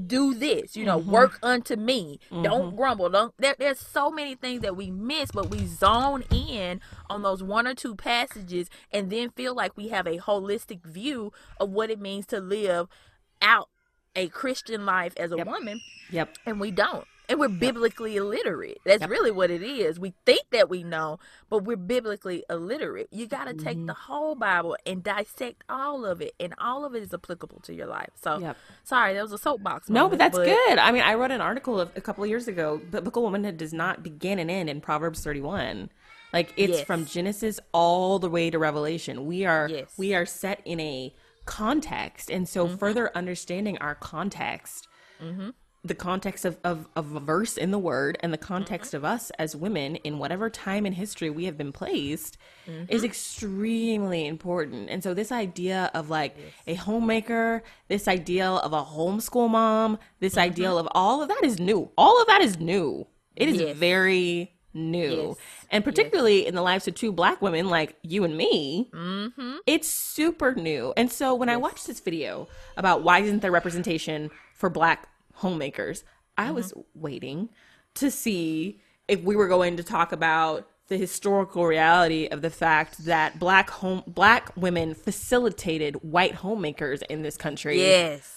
[0.07, 1.11] Do this, you know, mm-hmm.
[1.11, 2.19] work unto me.
[2.29, 2.75] Don't mm-hmm.
[2.75, 3.09] grumble.
[3.09, 7.41] Don't there, there's so many things that we miss, but we zone in on those
[7.43, 11.89] one or two passages and then feel like we have a holistic view of what
[11.89, 12.87] it means to live
[13.41, 13.69] out
[14.15, 15.47] a Christian life as a Yep.
[15.47, 15.81] woman
[16.11, 16.37] Yep.
[16.45, 19.09] and we don't and we're biblically illiterate that's Yep.
[19.09, 23.45] really what it is we think that we know but we're biblically illiterate you got
[23.45, 23.85] to take Mm-hmm.
[23.85, 27.73] the whole bible and dissect all of it and all of it is applicable to
[27.73, 28.57] your life so Yep.
[28.83, 30.77] sorry that was a soapbox No, but that's good.
[30.79, 32.81] I mean, I wrote an article of, a couple of years ago.
[32.91, 35.89] Biblical womanhood does not begin and end in Proverbs 31.
[36.33, 36.85] Like it's Yes.
[36.85, 39.25] from Genesis all the way to Revelation.
[39.25, 39.93] We are Yes.
[39.97, 41.13] we are set in a
[41.45, 42.77] context, and so Mm-hmm.
[42.77, 44.87] further understanding our context,
[45.83, 49.31] the context of, of of a verse in the Word, and the context of us
[49.39, 52.37] as women in whatever time in history we have been placed,
[52.67, 53.05] is mm-hmm.
[53.05, 54.89] extremely important.
[54.89, 56.35] And so this idea of like
[56.67, 60.41] a homemaker, this ideal of a homeschool mom, this mm-hmm.
[60.51, 61.89] ideal of all of that is new.
[61.97, 63.07] All of that is new.
[63.35, 63.77] It is Yes.
[63.77, 65.29] very new.
[65.29, 65.37] Yes.
[65.71, 69.57] And particularly in the lives of two black women like you and me, mm-hmm.
[69.65, 70.93] it's super new.
[70.97, 75.07] And so when I watched this video about why isn't there representation for black
[75.39, 76.03] homemakers,
[76.37, 76.55] I mm-hmm.
[76.55, 77.49] was waiting
[77.95, 83.05] to see if we were going to talk about the historical reality of the fact
[83.05, 88.35] that black home black women facilitated white homemakers in this country yes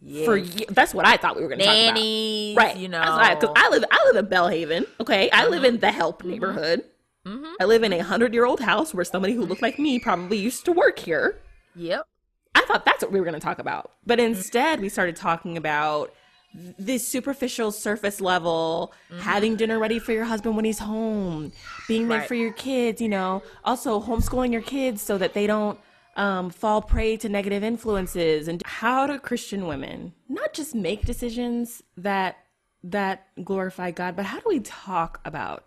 [0.00, 0.40] yes for
[0.72, 1.94] that's what I thought we were going to talk about.
[1.94, 2.76] nannies Right.
[2.76, 4.86] you know Because I, live, I live in Belhaven.
[5.00, 5.30] Okay.
[5.30, 5.74] I live mm-hmm.
[5.74, 6.30] in the Help mm-hmm.
[6.30, 6.84] neighborhood.
[7.60, 10.36] I live in a hundred year old house where somebody who looked like me probably
[10.36, 11.40] used to work here.
[11.74, 12.06] yep
[12.54, 13.90] I thought that's what we were going to talk about.
[14.06, 16.12] But instead, we started talking about
[16.78, 21.52] this superficial surface level, having dinner ready for your husband when he's home,
[21.88, 22.28] being there Right.
[22.28, 25.80] for your kids, you know, also homeschooling your kids so that they don't
[26.16, 31.82] um, fall prey to negative influences and how do Christian women not just make decisions
[31.96, 32.36] that
[32.84, 35.64] that glorify God, but how do we talk about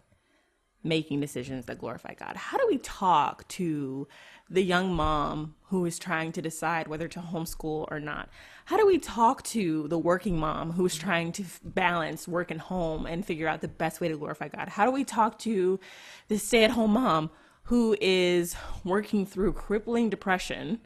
[0.84, 2.38] making decisions that glorify God?
[2.38, 4.08] How do we talk to
[4.50, 8.30] the young mom who is trying to decide whether to homeschool or not?
[8.66, 12.60] How do we talk to the working mom who's trying to f- balance work and
[12.60, 14.70] home and figure out the best way to glorify God?
[14.70, 15.80] How do we talk to
[16.28, 17.30] the stay at home mom
[17.64, 20.80] who is working through crippling depression?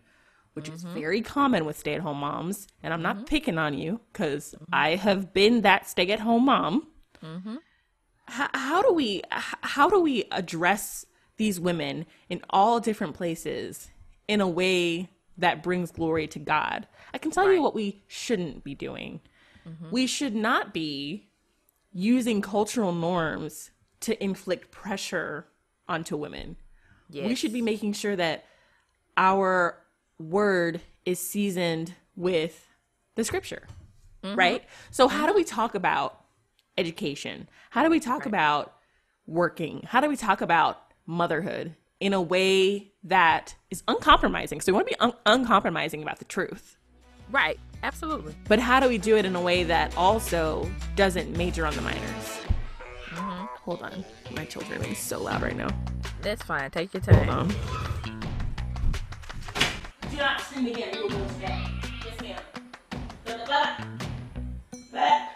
[0.54, 1.00] Which is mm-hmm.
[1.00, 2.68] very common with stay at home moms.
[2.84, 3.26] And I'm not mm-hmm.
[3.26, 4.66] picking on you because mm-hmm.
[4.74, 6.88] I have been that stay at home mom
[8.32, 11.06] how, how do we how do we address
[11.38, 13.90] these women in all different places
[14.28, 16.88] in a way that brings glory to God?
[17.14, 19.22] I can tell you what we shouldn't be doing.
[19.68, 19.92] Mm-hmm.
[19.92, 21.28] We should not be
[21.94, 25.48] using cultural norms to inflict pressure
[25.88, 26.56] onto women.
[27.28, 28.46] We should be making sure that
[29.18, 29.78] our
[30.18, 32.68] word is seasoned with
[33.16, 33.64] the scripture,
[34.24, 34.36] mm-hmm.
[34.38, 34.64] right?
[34.90, 35.38] So, how do mm-hmm.
[35.38, 36.24] we talk about
[36.78, 37.50] education?
[37.70, 38.74] How do we talk about
[39.28, 39.84] working?
[39.88, 44.62] How do we talk about motherhood in a way that is uncompromising?
[44.62, 46.78] So, we want to be un- uncompromising about the truth.
[47.32, 47.60] Right.
[47.84, 48.36] Absolutely.
[48.48, 51.82] But how do we do it in a way that also doesn't major on the
[51.82, 52.42] minors?
[53.64, 54.04] Hold on.
[54.32, 55.68] My children are being so loud right now.
[56.22, 56.70] That's fine.
[56.72, 57.30] Take your time.
[57.30, 57.48] Um,
[60.10, 60.96] do not send me again.
[60.96, 61.66] You will go today.
[62.04, 62.42] Yes, ma'am.
[63.24, 63.78] Blah, blah, blah.
[64.92, 65.28] Blah.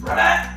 [0.00, 0.49] Blah.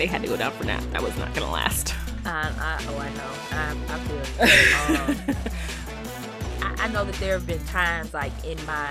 [0.00, 0.82] They had to go down for nap.
[0.92, 1.94] That was not gonna last.
[2.24, 3.30] I, I, oh, I know.
[3.50, 4.20] I, I feel.
[4.80, 5.36] Um,
[6.62, 8.88] I, I know that there have been times, like in my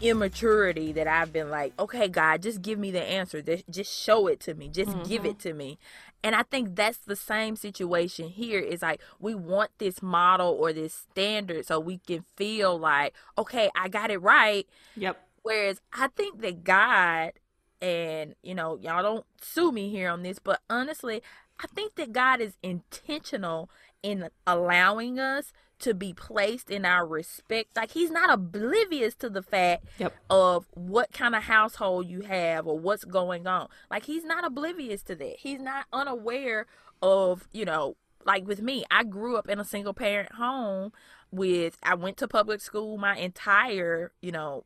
[0.00, 3.42] immaturity, that I've been like, "Okay, God, just give me the answer.
[3.42, 4.68] Just, just show it to me.
[4.68, 5.78] Just give it to me."
[6.24, 8.60] And I think that's the same situation here.
[8.60, 13.68] Is like we want this model or this standard so we can feel like, "Okay,
[13.76, 15.22] I got it right." Yep.
[15.42, 17.32] Whereas I think that God,
[17.80, 21.22] and you know, y'all don't sue me here on this, but honestly,
[21.62, 23.70] I think that God is intentional
[24.02, 27.76] in allowing us to be placed in our respect.
[27.76, 30.14] Like He's not oblivious to the fact Yep.
[30.30, 33.68] of what kind of household you have or what's going on.
[33.90, 35.36] Like He's not oblivious to that.
[35.40, 36.66] He's not unaware
[37.02, 40.92] of, you know, like with me, I grew up in a single parent home
[41.30, 44.64] with I went to public school my entire, you know,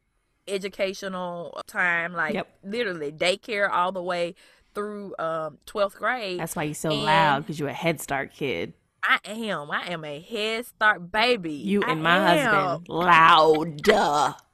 [0.48, 2.48] educational time, like Yep.
[2.64, 4.34] literally daycare all the way
[4.74, 6.38] through um 12th grade.
[6.40, 8.74] That's why you're so And- loud because you're a Head Start kid.
[9.02, 9.70] I am.
[9.70, 11.52] I am a Head Start baby.
[11.54, 12.54] You I and my am.
[12.54, 13.88] husband, loud.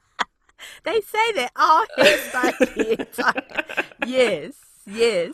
[0.83, 3.43] They say that all Head Start kids are.
[4.07, 4.53] Yes,
[4.87, 5.33] yes.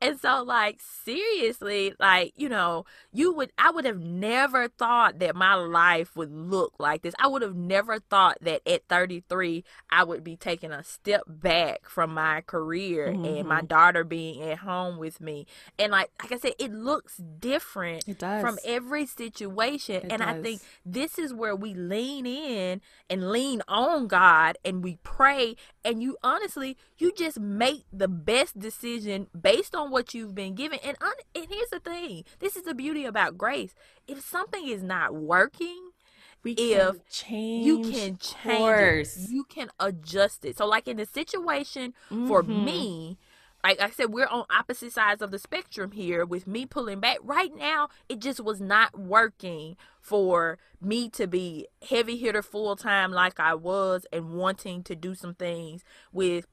[0.00, 5.36] And so, like, seriously, like, you know, you would, I would have never thought that
[5.36, 7.14] my life would look like this.
[7.18, 11.88] I would have never thought that at 33, I would be taking a step back
[11.88, 13.66] from my career and my mm-hmm.
[13.66, 15.46] daughter being at home with me.
[15.78, 18.40] And, like, like I said, it looks different It does.
[18.40, 20.06] from every situation.
[20.06, 22.80] It and I think this is where we lean in
[23.10, 28.58] and lean on God and we pray and you honestly you just make the best
[28.58, 28.85] decision
[29.40, 32.74] based on what you've been given and un- and here's the thing this is the
[32.74, 33.74] beauty about grace
[34.06, 35.90] if something is not working
[36.44, 37.66] We If change.
[37.66, 39.16] you can change course.
[39.16, 42.64] it you can adjust it so like in the situation for Mhm.
[42.64, 43.18] me
[43.64, 47.18] like I said, we're on opposite sides of the spectrum here with me pulling back.
[47.20, 53.10] Right now, it just was not working for me to be heavy hitter full time
[53.10, 56.46] like I was and wanting to do some things with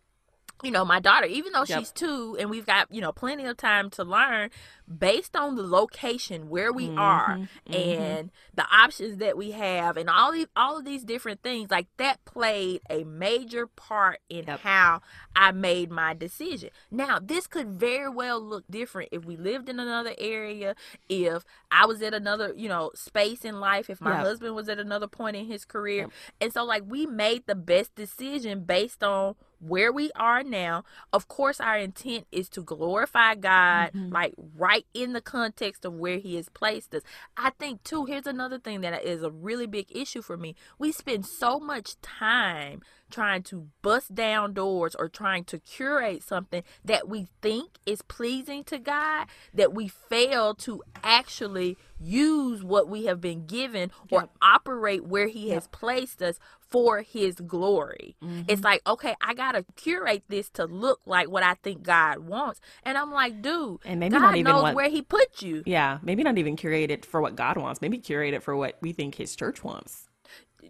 [0.63, 1.77] you know my daughter even though Yep.
[1.79, 4.49] she's two and we've got you know plenty of time to learn
[4.97, 10.09] based on the location where we are Mhm, and the options that we have and
[10.09, 14.59] all these all of these different things like that played a major part in Yep.
[14.61, 15.01] how
[15.35, 16.69] I made my decision.
[16.91, 20.75] Now, this could very well look different if we lived in another area,
[21.09, 24.19] if I was at another, you know, space in life, if my Yep.
[24.25, 26.07] husband was at another point in his career.
[26.39, 29.35] And so like we made the best decision based on
[29.67, 30.83] where we are now.
[31.11, 34.11] Of course, our intent is to glorify God, mm-hmm.
[34.11, 37.03] like right in the context of where He has placed us.
[37.37, 40.55] I think, too, here's another thing that is a really big issue for me.
[40.77, 42.81] We spend so much time
[43.13, 48.63] trying to bust down doors or trying to curate something that we think is pleasing
[48.63, 54.29] to God that we fail to actually use what we have been given or Yep.
[54.41, 58.15] operate where he has placed us for his glory.
[58.23, 58.41] Mm-hmm.
[58.47, 62.19] It's like, okay, I got to curate this to look like what I think God
[62.19, 62.59] wants.
[62.83, 65.61] And I'm like, dude, And maybe God not even knows what- where he put you.
[65.67, 67.79] Yeah, maybe not even curate it for what God wants.
[67.79, 70.09] Maybe curate it for what we think His church wants.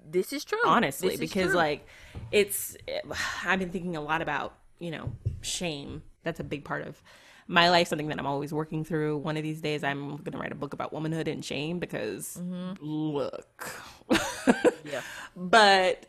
[0.10, 0.60] This is true.
[0.66, 1.56] Honestly, is because true.
[1.56, 1.88] like
[2.32, 2.76] it's,
[3.46, 5.12] I've been thinking a lot about you know
[5.42, 6.04] shame.
[6.24, 7.02] That's a big part of
[7.48, 7.88] my life.
[7.88, 9.18] Something that I'm always working through.
[9.18, 12.74] One of these days, I'm gonna write a book about womanhood and shame because mm-hmm.
[12.84, 13.72] look,
[14.86, 15.02] Yeah.
[15.36, 16.08] but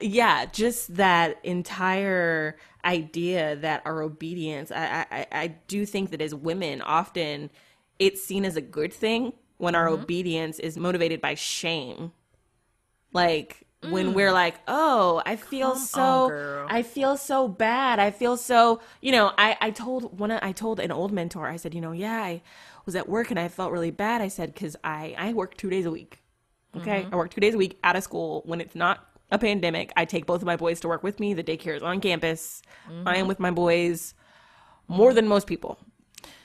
[0.00, 6.34] yeah just that entire idea that our obedience I, I i do think that as
[6.34, 7.50] women often
[7.98, 10.02] it's seen as a good thing when our mm-hmm.
[10.02, 12.12] obedience is motivated by shame
[13.14, 14.34] like when we're mm.
[14.34, 19.12] like oh i feel Come so on, i feel so bad i feel so you
[19.12, 21.92] know i i told one of- i told an old mentor i said you know
[21.92, 22.42] yeah i
[22.86, 25.68] was at work and i felt really bad i said because i i work two
[25.68, 26.24] days a week
[26.76, 27.02] Okay.
[27.02, 27.14] Mm-hmm.
[27.14, 28.42] I work two days a week out of school.
[28.46, 31.34] When it's not a pandemic, I take both of my boys to work with me.
[31.34, 32.62] The daycare is on campus.
[32.88, 33.28] I am mm-hmm.
[33.28, 34.14] with my boys
[34.88, 35.78] more than most people.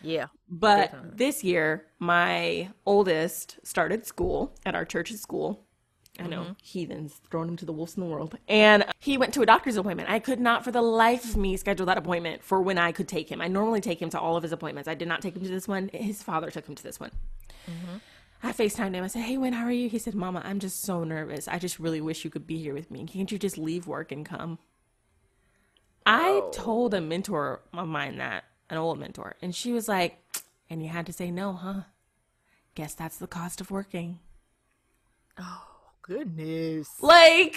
[0.01, 0.27] Yeah.
[0.49, 1.11] But Definitely.
[1.15, 5.65] this year, my oldest started school at our church's school.
[6.19, 6.51] I know, mm-hmm.
[6.61, 8.37] heathens throwing him to the wolves in the world.
[8.47, 10.09] And he went to a doctor's appointment.
[10.09, 13.07] I could not, for the life of me, schedule that appointment for when I could
[13.07, 13.41] take him.
[13.41, 14.87] I normally take him to all of his appointments.
[14.87, 15.89] I did not take him to this one.
[15.93, 17.11] His father took him to this one.
[17.67, 17.97] Mm-hmm.
[18.41, 19.03] I FaceTimed him.
[19.03, 19.89] I said, Hey, Wayne, how are you?
[19.89, 21.47] He said, Mama, I'm just so nervous.
[21.47, 23.05] I just really wish you could be here with me.
[23.05, 24.59] Can't you just leave work and come?
[26.05, 30.17] I told a mentor of mine that, an old mentor, and she was like,
[30.69, 31.81] And you had to say no, huh?
[32.75, 34.19] Guess that's the cost of working.
[35.37, 35.68] Oh.
[36.09, 36.89] Goodness.
[37.01, 37.55] Like,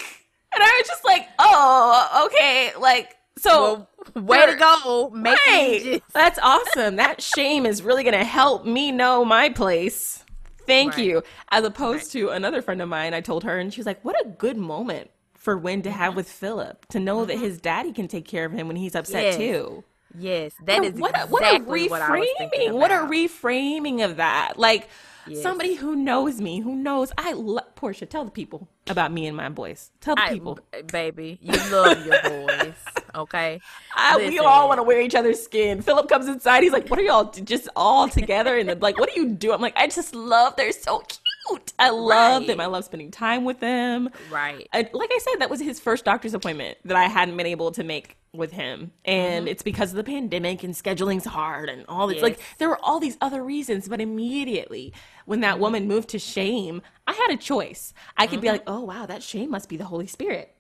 [0.55, 2.73] and I was just like, Oh, okay.
[2.79, 3.89] Like, so.
[4.15, 5.11] Well, way to go.
[5.11, 6.03] Make Right.
[6.13, 6.97] That's awesome.
[6.97, 10.23] That shame is really going to help me know my place.
[10.67, 11.07] Thank Right.
[11.07, 11.23] you.
[11.51, 14.21] As opposed to another friend of mine, I told her, and she was like, What
[14.21, 16.19] a good moment for Wynn to have mm-hmm.
[16.19, 17.45] with Philip to know that mm-hmm.
[17.45, 19.37] his daddy can take care of him when he's upset Yes.
[19.39, 19.85] too.
[20.19, 22.75] Yes, that is what a, exactly what a what, I was thinking reframing.
[22.75, 24.59] What a reframing of that.
[24.59, 24.91] Like
[25.27, 25.43] Yes.
[25.43, 29.37] somebody who knows me, who knows I love Portia, tell the people about me and
[29.37, 29.91] my boys.
[30.01, 30.55] Tell the I- people.
[30.57, 32.75] b- eh, baby, you love your boys,
[33.15, 33.61] okay?
[33.95, 35.83] I, we all want to wear each other's skin.
[35.83, 36.63] Philip comes inside.
[36.63, 39.61] He's like, "What are y'all just all together?" And like, "What do you do?" I'm
[39.61, 40.57] like, "I just love.
[40.57, 41.01] They're so
[41.49, 41.73] cute.
[41.79, 42.61] I love them.
[42.61, 44.69] I love spending time with them." Right.
[44.73, 47.71] I, like I said, that was his first doctor's appointment that I hadn't been able
[47.73, 52.07] to make with him, and it's because of the pandemic and scheduling's hard and all
[52.07, 52.23] this.
[52.23, 54.95] Like there were all these other reasons, but immediately
[55.27, 57.93] when that woman moved to shame, I had a choice.
[58.17, 60.55] I could be like, "Oh wow, that shame must be the Holy Spirit."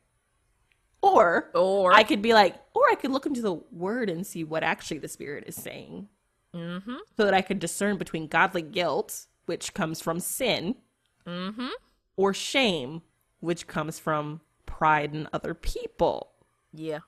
[1.01, 4.45] Or, Or- I could be like, or I could look into the word and see
[4.45, 6.09] what actually the Spirit is saying,
[6.55, 6.97] Mm-hmm.
[7.17, 10.77] so that I could discern between godly guilt, which comes from sin,
[11.27, 11.69] Mm-hmm.
[12.17, 13.03] or shame,
[13.41, 16.33] which comes from pride in other people.
[16.73, 17.01] Yeah.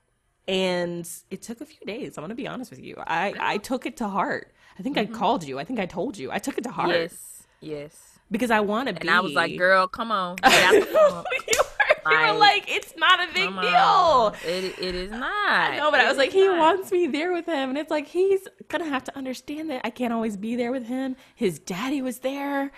[0.46, 2.18] And it took a few days.
[2.18, 2.96] I'm gonna be honest with you.
[2.98, 4.52] I I took it to heart.
[4.78, 5.58] I think I called you.
[5.58, 6.30] I think I told you.
[6.32, 7.02] I took it to heart Mm-hmm.
[7.02, 7.46] Yes.
[7.60, 8.18] Yes.
[8.30, 9.00] because I want to be.
[9.00, 10.36] And I was like, girl, come on.
[10.42, 11.26] Get out the funk.
[11.48, 11.62] you
[12.04, 13.54] were, you were Like, it's not a big deal.
[13.54, 14.34] on.
[14.44, 15.76] It, it is not.
[15.76, 16.58] No, but I was like, he not.
[16.58, 17.70] wants me there with him.
[17.70, 20.72] And it's like, he's going to have to understand that I can't always be there
[20.72, 21.16] with him.
[21.34, 22.70] His daddy was there.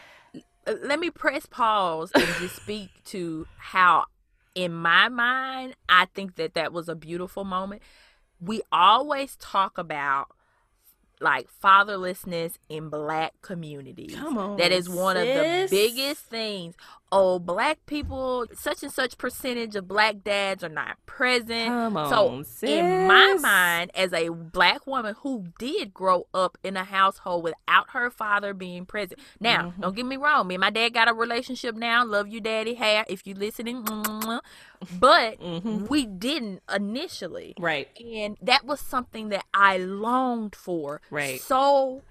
[0.66, 4.04] Let me press pause and just speak to how
[4.56, 7.82] in my mind i think that that was a beautiful moment.
[8.40, 10.28] We always talk about
[11.20, 14.14] like fatherlessness in black communities.
[14.14, 16.74] Come on, that is one of the biggest things
[17.12, 22.08] oh black people such and such percentage of black dads are not present Come on,
[22.10, 26.82] so on, in my mind as a black woman who did grow up in a
[26.84, 29.20] household without her father being present.
[29.38, 29.82] Now, Mm-hmm.
[29.82, 32.04] don't get me wrong, me and my dad got a relationship now.
[32.04, 32.74] Love you, daddy.
[32.74, 33.84] Hey, if you listening,
[34.98, 37.64] but we didn't initially, Mm-hmm.
[37.64, 37.88] Right.
[38.00, 41.40] and that was something that I longed for Right.
[41.40, 42.02] so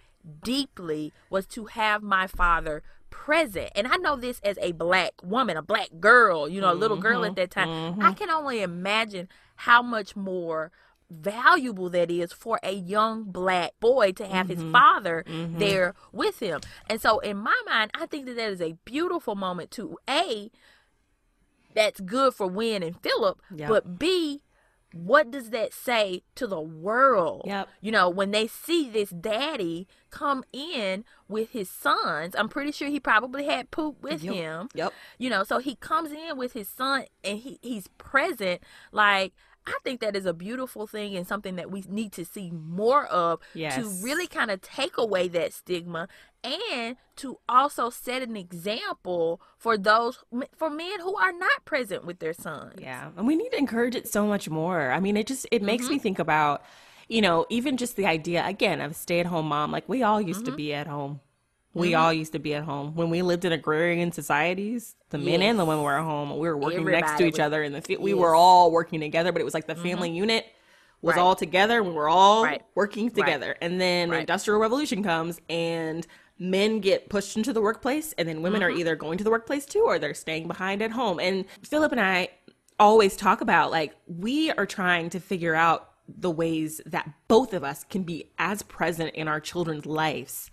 [0.44, 2.82] deeply was to have my father
[3.16, 3.72] present.
[3.76, 6.98] And I know this as a black woman, a black girl, you know, a little
[6.98, 7.30] girl Mm-hmm.
[7.32, 8.02] at that time.
[8.02, 10.72] I can only imagine how much more
[11.10, 14.62] valuable that is for a young black boy to have Mm-hmm.
[14.64, 16.60] his father there with him.
[16.90, 20.52] And so in my mind, I think that that is a beautiful moment to a
[21.74, 23.68] that's good for Win and Philip, Yeah.
[23.68, 24.42] but B
[24.96, 27.44] what does that say to the world?
[27.46, 27.68] Yep.
[27.82, 32.88] You know, when they see this daddy come in with his sons, I'm pretty sure
[32.88, 34.34] he probably had poop with Yep.
[34.34, 34.70] him.
[34.74, 34.94] Yep.
[35.18, 38.62] You know, so he comes in with his son and he, he's present.
[38.94, 39.34] Like,
[39.68, 43.06] I think that is a beautiful thing and something that we need to see more
[43.06, 46.08] of to really kind of take away that stigma
[46.44, 50.24] and to also set an example for those
[50.56, 52.76] for men who are not present with their sons.
[52.78, 54.92] Yeah, and we need to encourage it so much more.
[54.92, 56.04] I mean, it just it makes me mm-hmm.
[56.04, 56.64] think about,
[57.08, 59.72] you know, even just the idea again of stay at home mom.
[59.72, 60.58] Like we all used to mm-hmm.
[60.58, 61.22] be at home.
[61.76, 64.96] We all used to be at home when we lived in agrarian societies.
[65.10, 66.32] The men and the women were at home.
[66.38, 68.02] We were working next to each was- other in the field.
[68.02, 68.20] We Yes.
[68.20, 70.46] were all working together, but it was like the family unit
[71.02, 71.22] was Right.
[71.22, 71.84] all together.
[71.84, 72.62] We were all Right.
[72.74, 73.56] working together.
[73.62, 76.08] And then the industrial revolution comes and
[76.40, 78.80] men get pushed into the workplace and then women are Mm-hmm.
[78.80, 81.20] either going to the workplace too or they're staying behind at home.
[81.20, 82.30] And Philip and I
[82.80, 87.64] always talk about like we are trying to figure out the ways that both of
[87.64, 90.52] us can be as present in our children's lives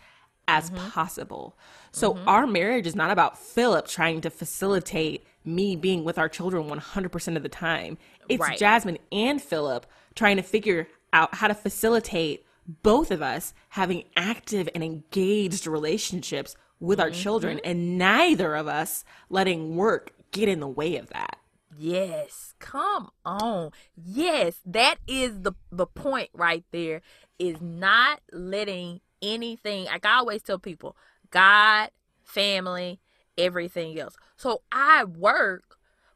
[0.49, 0.89] as Mm-hmm.
[0.91, 1.57] possible.
[1.93, 6.69] So our marriage is not about Philip trying to facilitate me being with our children
[6.69, 7.99] 100% of the time.
[8.29, 8.59] It's Right.
[8.59, 12.45] Jasmine and Philip trying to figure out how to facilitate
[12.83, 19.05] both of us having active and engaged relationships with our children and neither of us
[19.29, 21.39] letting work get in the way of that.
[21.77, 23.71] Yes, come on.
[23.97, 27.01] Yes, that is the the point right there
[27.39, 30.97] is not letting anything like I always tell people,
[31.31, 31.91] God,
[32.25, 33.01] family,
[33.39, 34.17] everything else.
[34.37, 35.72] So I work,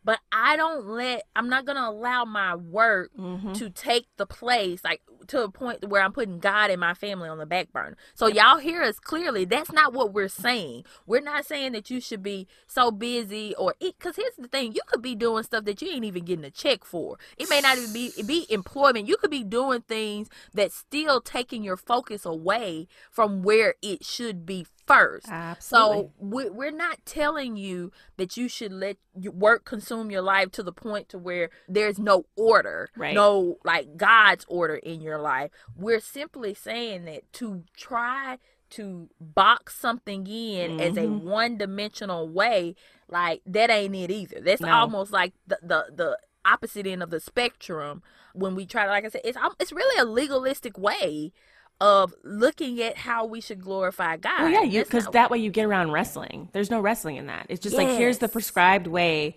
[0.07, 3.54] but I don't let I'm not going to allow my work mm-hmm.
[3.54, 7.28] to take the place like to a point where I'm putting God and my family
[7.28, 7.96] on the back burner.
[8.14, 9.44] So y'all hear us clearly.
[9.44, 10.84] That's not what we're saying.
[11.07, 14.80] We're not saying that you should be so busy or because here's the thing: you
[14.86, 17.18] could be doing stuff that you ain't even getting a check for.
[17.36, 19.09] It may not even be be employment.
[19.09, 24.46] You could be doing things that still taking your focus away from where it should
[24.46, 25.28] be first.
[25.28, 25.97] Absolutely.
[25.97, 30.51] So we- we're not telling you that you should let your work consume your life
[30.53, 33.14] to the point to where there's no order, Right.
[33.14, 35.51] no like God's order in your life.
[35.76, 38.39] We're simply saying that to try
[38.70, 41.28] to box something in as a Mm-hmm.
[41.28, 42.74] one-dimensional way,
[43.09, 44.41] like that ain't it either.
[44.41, 44.72] That's No.
[44.72, 49.05] almost like the the the opposite end of the spectrum when we try to like
[49.05, 51.32] I said it's al- it's really a legalistic way
[51.81, 54.41] of looking at how we should glorify God.
[54.43, 56.49] Well, yeah, because that way you get around wrestling.
[56.53, 57.47] There's no wrestling in that.
[57.49, 58.33] It's just like here's the Mm-hmm.
[58.33, 59.37] prescribed way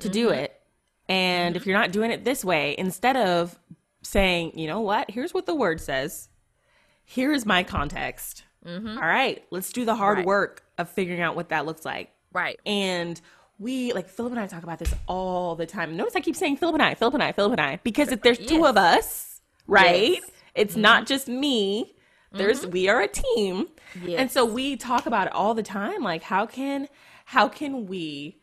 [0.00, 0.58] to do it,
[1.08, 3.58] and if you're not doing it this way, instead of
[4.02, 6.28] saying, you know what, here's what the word says,
[7.04, 8.42] here is my context.
[8.66, 10.20] All right, let's do the hard Mm-hmm.
[10.22, 10.26] Right.
[10.26, 12.10] work of figuring out what that looks like.
[12.32, 12.58] right.
[12.66, 13.20] And
[13.58, 15.96] we like Philip and I talk about this all the time.
[15.96, 18.20] Notice I keep saying Philip and I, Philip and I, Philip and I, because if
[18.20, 20.10] there's two of us, right?
[20.20, 20.30] Yes.
[20.56, 20.62] Mm-hmm.
[20.62, 21.94] It's not just me.
[22.32, 23.68] There's we are a team.
[24.18, 26.02] And so we talk about it all the time.
[26.02, 26.88] Like how can
[27.26, 28.40] how can we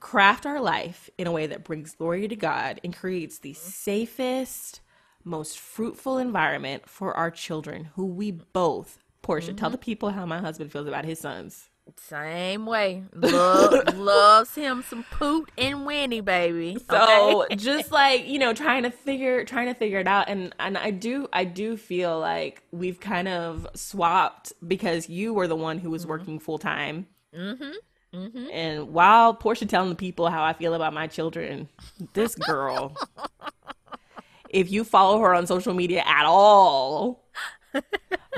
[0.00, 3.68] craft our life in a way that brings glory to God and creates the Mm-hmm.
[3.68, 4.80] safest,
[5.24, 9.72] most fruitful environment for our children who we both Portia, tell Mm-hmm.
[9.72, 11.70] the people how my husband feels about his sons.
[11.96, 13.04] Same way.
[13.14, 16.78] Love, loves him some Poot and Winnie, baby.
[16.88, 17.56] so okay?
[17.56, 20.90] just like you know trying to figure trying to figure it out and and i
[20.90, 25.90] do i do feel like we've kind of swapped because you were the one who
[25.90, 28.46] was working full time mm-hmm.
[28.52, 31.68] and while portia telling the people how i feel about my children
[32.14, 32.96] this girl
[34.48, 37.24] if you follow her on social media at all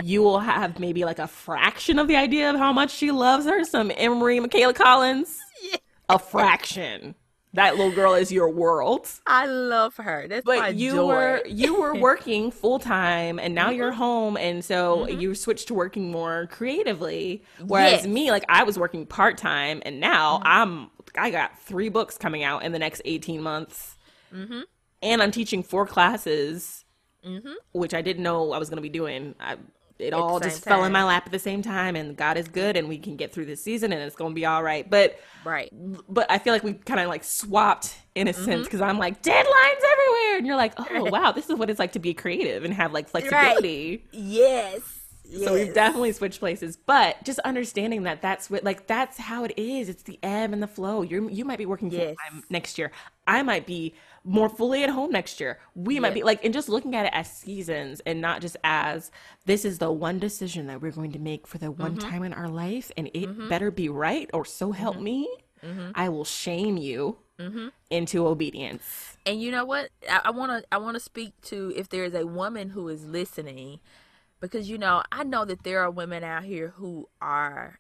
[0.03, 3.47] you will have maybe like a fraction of the idea of how much she loves
[3.47, 5.39] her some emery michaela collins
[6.09, 7.15] a fraction
[7.55, 10.27] that little girl is your world I love her.
[10.29, 11.07] That's my but you joy.
[11.07, 13.77] were you were working full time and now Mm-hmm.
[13.79, 18.03] you're home and so you switched to working more creatively whereas Yes.
[18.03, 18.13] Mm-hmm.
[18.13, 22.63] me like i was working part-time and now i'm i got three books coming out
[22.63, 23.97] in the next 18 months
[24.35, 24.61] Mm-hmm.
[25.03, 26.85] and i'm teaching four classes
[27.73, 29.57] which i didn't know i was going to be doing I,
[29.99, 32.49] it all just same fell in my lap at the same time and god is
[32.49, 34.89] good and we can get through this season and it's going to be all right
[34.89, 35.73] but right.
[36.09, 38.35] but I feel like we kind of like swapped in a Mm-hmm.
[38.35, 41.79] sense because I'm like deadlines everywhere, and you're like, oh wow, this is what it's
[41.79, 44.05] like to be creative and have like flexibility.
[44.13, 44.83] Yes.
[45.35, 49.53] So we've definitely switched places, but just understanding that that's what like that's how it
[49.59, 49.89] is.
[49.89, 51.03] It's the ebb and the flow.
[51.03, 52.17] You you might be working full Yes.
[52.25, 52.91] time next year.
[53.27, 53.95] I might be
[54.27, 55.59] more fully at home next year.
[55.75, 59.11] We might be like and just looking at it as seasons and not just as
[59.47, 62.09] this is the one decision that we're going to make for the one Mm-hmm.
[62.11, 65.29] time in our life, and it better be right or so help me.
[65.95, 67.69] I will shame you Mm-hmm.
[67.91, 69.19] into obedience.
[69.27, 69.91] And you know what?
[70.11, 73.05] I want to I want to speak to if there is a woman who is
[73.05, 73.81] listening,
[74.41, 77.79] because you know I know that there are women out here who are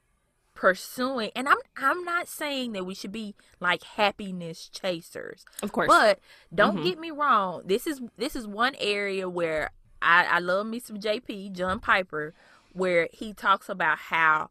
[0.56, 5.86] pursuing, and I'm I'm not saying that we should be like happiness chasers, Of course.
[5.86, 6.18] but
[6.52, 6.84] don't Mhm.
[6.84, 7.62] get me wrong.
[7.64, 9.70] This is this is one area where
[10.02, 12.34] I I love me some JP John Piper,
[12.72, 14.50] where he talks about how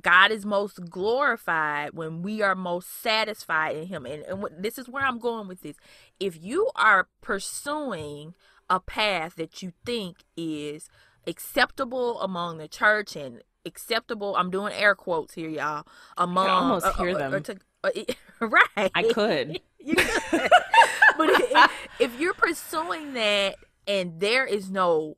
[0.00, 4.04] God is most glorified when we are most satisfied in Him.
[4.04, 5.76] And, and this is where I'm going with this.
[6.20, 8.34] If you are pursuing
[8.68, 10.90] a path that you think is
[11.26, 15.86] acceptable among the church and acceptable, I'm doing air quotes here, y'all.
[16.16, 17.34] Among almost uh, hear uh, them.
[17.34, 17.90] uh, to- uh,
[18.76, 18.90] right.
[18.94, 19.60] I could.
[19.86, 20.50] You could.
[21.16, 23.54] but if, if you're pursuing that
[23.86, 25.16] and there is no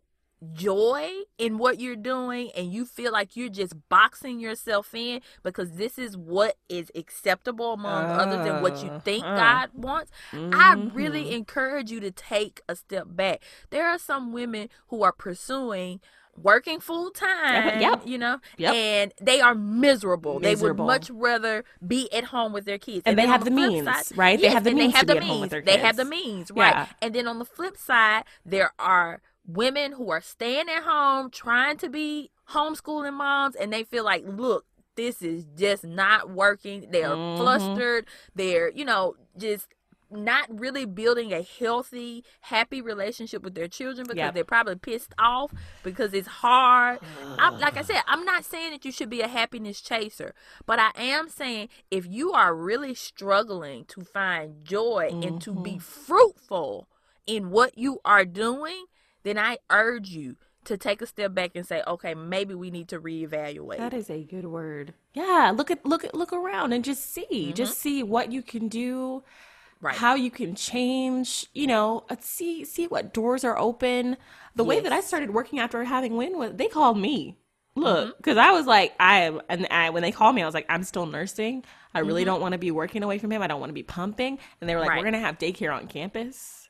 [0.53, 5.73] joy in what you're doing and you feel like you're just boxing yourself in because
[5.73, 9.37] this is what is acceptable among others and what you Uh, think uh.
[9.37, 10.95] God wants, I Mhm.
[10.95, 13.43] really encourage you to take a step back.
[13.71, 16.01] There are some women who are pursuing
[16.43, 18.03] working full time, yep.
[18.07, 18.75] you know, Yep.
[18.75, 20.41] and they are miserable.
[20.41, 20.41] Miserable.
[20.41, 23.03] They would much rather be at home with their kids.
[23.07, 24.41] And they have the flip means, right?
[24.41, 25.65] They have the and means to have be the at home with means.
[25.65, 26.75] They have the means, right?
[26.75, 26.87] Yeah.
[27.03, 31.77] And then on the flip side, there are women who are staying at home trying
[31.79, 34.65] to be homeschooling moms, and they feel like, look,
[34.97, 36.87] this is just not working.
[36.91, 37.37] They are Mhm.
[37.37, 38.07] flustered.
[38.35, 39.69] They're, you know, just
[40.11, 44.35] not really building a healthy, happy relationship with their children because Yep.
[44.35, 45.53] they're probably pissed off
[45.83, 46.99] because it's hard.
[47.39, 50.35] I'm, like I said, I'm not saying that you should be a happiness chaser,
[50.67, 55.73] but I am saying if you are really struggling to find joy and to be
[55.73, 55.79] mm-hmm.
[55.79, 56.89] fruitful
[57.27, 58.87] in what you are doing,
[59.23, 62.89] then I urge you to take a step back and say, okay, maybe we need
[62.89, 63.79] to reevaluate.
[63.79, 64.95] That is a good word.
[65.15, 67.81] Yeah, look at look at look around and just see, just mm-hmm.
[67.81, 69.23] see what you can do,
[69.81, 69.95] Right.
[69.95, 71.47] how you can change.
[71.55, 74.17] You know, uh, see see what doors are open.
[74.57, 77.37] The way that I started working after having Win was they called me.
[77.77, 78.17] Look, mm-hmm.
[78.17, 80.67] because I was like, I am, and I when they called me, I was like,
[80.69, 81.65] I'm still nursing.
[81.95, 82.27] I really mm-hmm.
[82.27, 83.41] don't want to be working away from him.
[83.41, 84.39] I don't want to be pumping.
[84.61, 84.99] And they were like, Right.
[84.99, 86.69] we're gonna have daycare on campus.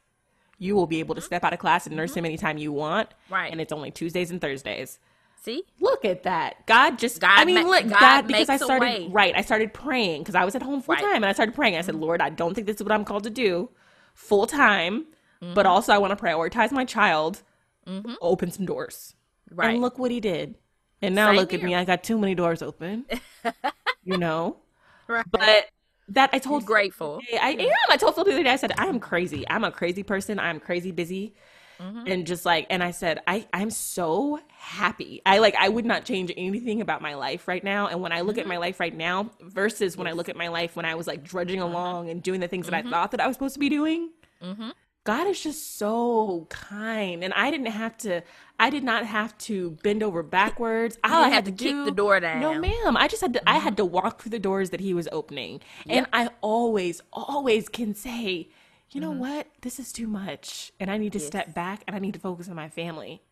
[0.59, 1.27] You will be able to mm-hmm.
[1.27, 3.09] step out of class and nurse him anytime you want.
[3.31, 3.51] Right.
[3.51, 4.99] And it's only Tuesdays and Thursdays.
[5.41, 5.63] See?
[5.81, 6.67] Look at that.
[6.67, 9.73] God just God I mean, ma- look, God God, because I started right, I started
[9.73, 11.03] praying because I was at home full Right.
[11.03, 11.13] Mm-hmm.
[11.13, 11.77] time and I started praying.
[11.77, 13.71] I said, Lord, I don't think this is what I'm called to do
[14.15, 15.07] full time,
[15.55, 17.43] but also I want to prioritize my child.
[18.21, 19.15] Open some doors.
[19.49, 19.61] Mm-hmm.
[19.61, 19.71] Right.
[19.71, 20.57] And look what he did.
[21.01, 21.75] And now Same look at me.
[21.75, 23.07] I got too many doors open.
[24.05, 24.57] you know?
[25.07, 25.25] right.
[25.31, 25.69] But
[26.09, 27.21] that I told grateful.
[27.31, 27.71] Phil- I am.
[27.89, 28.51] I told Phil the other day.
[28.51, 29.45] I said I am crazy.
[29.49, 30.39] I'm a crazy person.
[30.39, 31.35] I'm crazy busy,
[31.81, 32.09] Mm-hmm.
[32.09, 35.23] and just like and I said I I'm so happy.
[35.25, 37.87] I like I would not change anything about my life right now.
[37.87, 38.49] And when I look at Mm-hmm.
[38.49, 41.23] my life right now versus when I look at my life when I was like
[41.23, 41.73] drudging Mm-hmm.
[41.75, 44.11] along and doing the things that I thought that I was supposed to be doing.
[45.05, 48.23] God is just so kind, and I didn't have to.
[48.61, 50.99] I did not have to bend over backwards.
[51.03, 52.41] All I had to, to kick do, the door down.
[52.41, 52.95] No, ma'am.
[52.95, 53.49] I just had to.
[53.49, 57.71] I had to walk through the doors that He was opening, and I always, always
[57.71, 58.51] can say,
[58.91, 59.21] you know mm-hmm.
[59.21, 62.21] what, this is too much, and I need to step back, and I need to
[62.21, 63.23] focus on my family.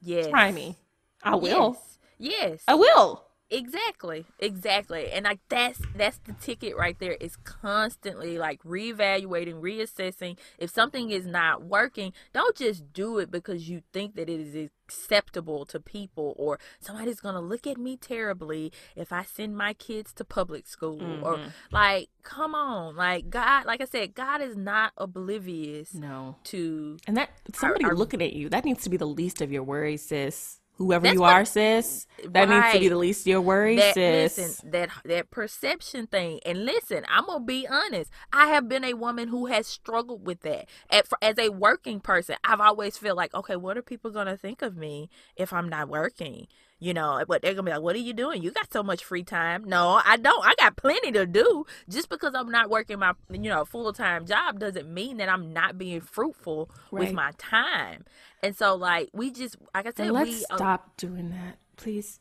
[0.00, 0.28] Yes.
[0.28, 0.76] Try me.
[1.22, 1.78] I will.
[2.18, 2.32] Yes.
[2.40, 2.64] Yes.
[2.66, 3.24] I will.
[3.52, 7.12] Exactly, exactly, and like that's that's the ticket right there.
[7.20, 10.38] Is constantly like reevaluating, reassessing.
[10.58, 14.70] If something is not working, don't just do it because you think that it is
[14.86, 20.14] acceptable to people or somebody's gonna look at me terribly if I send my kids
[20.14, 21.48] to public school or mm-hmm.
[21.70, 26.36] like, come on, like God, like I said, God is not oblivious No.
[26.44, 29.52] to And that somebody our- looking at you, that needs to be the least of
[29.52, 30.58] your worries, sis.
[30.82, 33.78] Whoever That's you what- are, sis, that needs to be the least of your worries,
[33.78, 34.38] that sis.
[34.38, 36.40] listen that that perception thing.
[36.44, 38.10] And listen i'm gonna be honest.
[38.32, 40.68] I have been a woman who has struggled with that.
[40.90, 44.36] At, for, as a working person i've always felt like okay what are people gonna
[44.36, 46.48] think of me if i'm not working
[46.82, 49.04] you know but they're gonna be like what are you doing you got so much
[49.04, 52.98] free time no i don't i got plenty to do just because i'm not working
[52.98, 58.04] my you know full-time job doesn't mean that i'm not being fruitful with my time
[58.42, 61.58] and so like we just like i said And let's we uh, stop doing that,
[61.76, 62.18] please.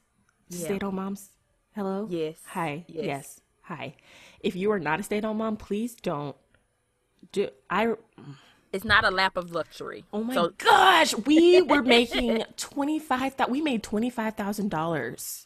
[0.50, 0.66] Yeah.
[0.66, 1.30] Stay at home moms.
[1.74, 2.08] Hello?
[2.10, 2.38] Yes.
[2.48, 2.86] Hi.
[2.88, 3.06] Yes.
[3.06, 3.42] Yes.
[3.64, 3.96] Hi.
[4.42, 6.36] If you are not a stay at home mom, please don't
[7.32, 7.96] do I
[8.74, 13.34] it's not a lap of luxury Oh my so gosh, we were making twenty five
[13.36, 13.52] thousand.
[13.52, 15.46] We made twenty five thousand dollars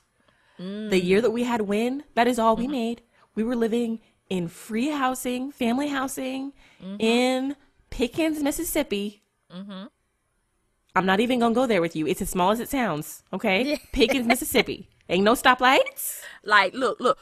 [0.60, 0.90] mm.
[0.90, 2.04] the year that we had win.
[2.16, 2.72] That is all we mm-hmm.
[2.72, 3.02] made.
[3.36, 4.00] We were living
[4.30, 6.96] in free housing, family housing mm-hmm.
[7.00, 7.56] in
[7.90, 9.24] Pickens, Mississippi.
[9.54, 9.86] Mm-hmm.
[10.96, 12.08] I'm not even gonna go there with you.
[12.08, 13.24] It's as small as it sounds.
[13.34, 14.90] Okay, Pickens, Mississippi.
[15.10, 16.22] Ain't no stoplights.
[16.44, 17.20] Like, look, look.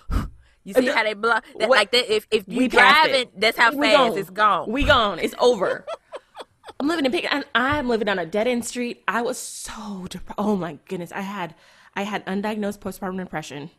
[0.63, 2.13] You see how they block that, like that?
[2.13, 3.39] If if you driving, it.
[3.39, 4.17] that's how We fast gone.
[4.17, 4.71] it's gone.
[4.71, 5.19] We gone.
[5.19, 5.85] It's over.
[6.79, 9.03] I'm living in Pickens I'm living on a dead end street.
[9.07, 10.35] I was so depressed.
[10.39, 11.11] Oh my goodness.
[11.11, 11.55] I had
[11.95, 13.69] I had undiagnosed postpartum depression.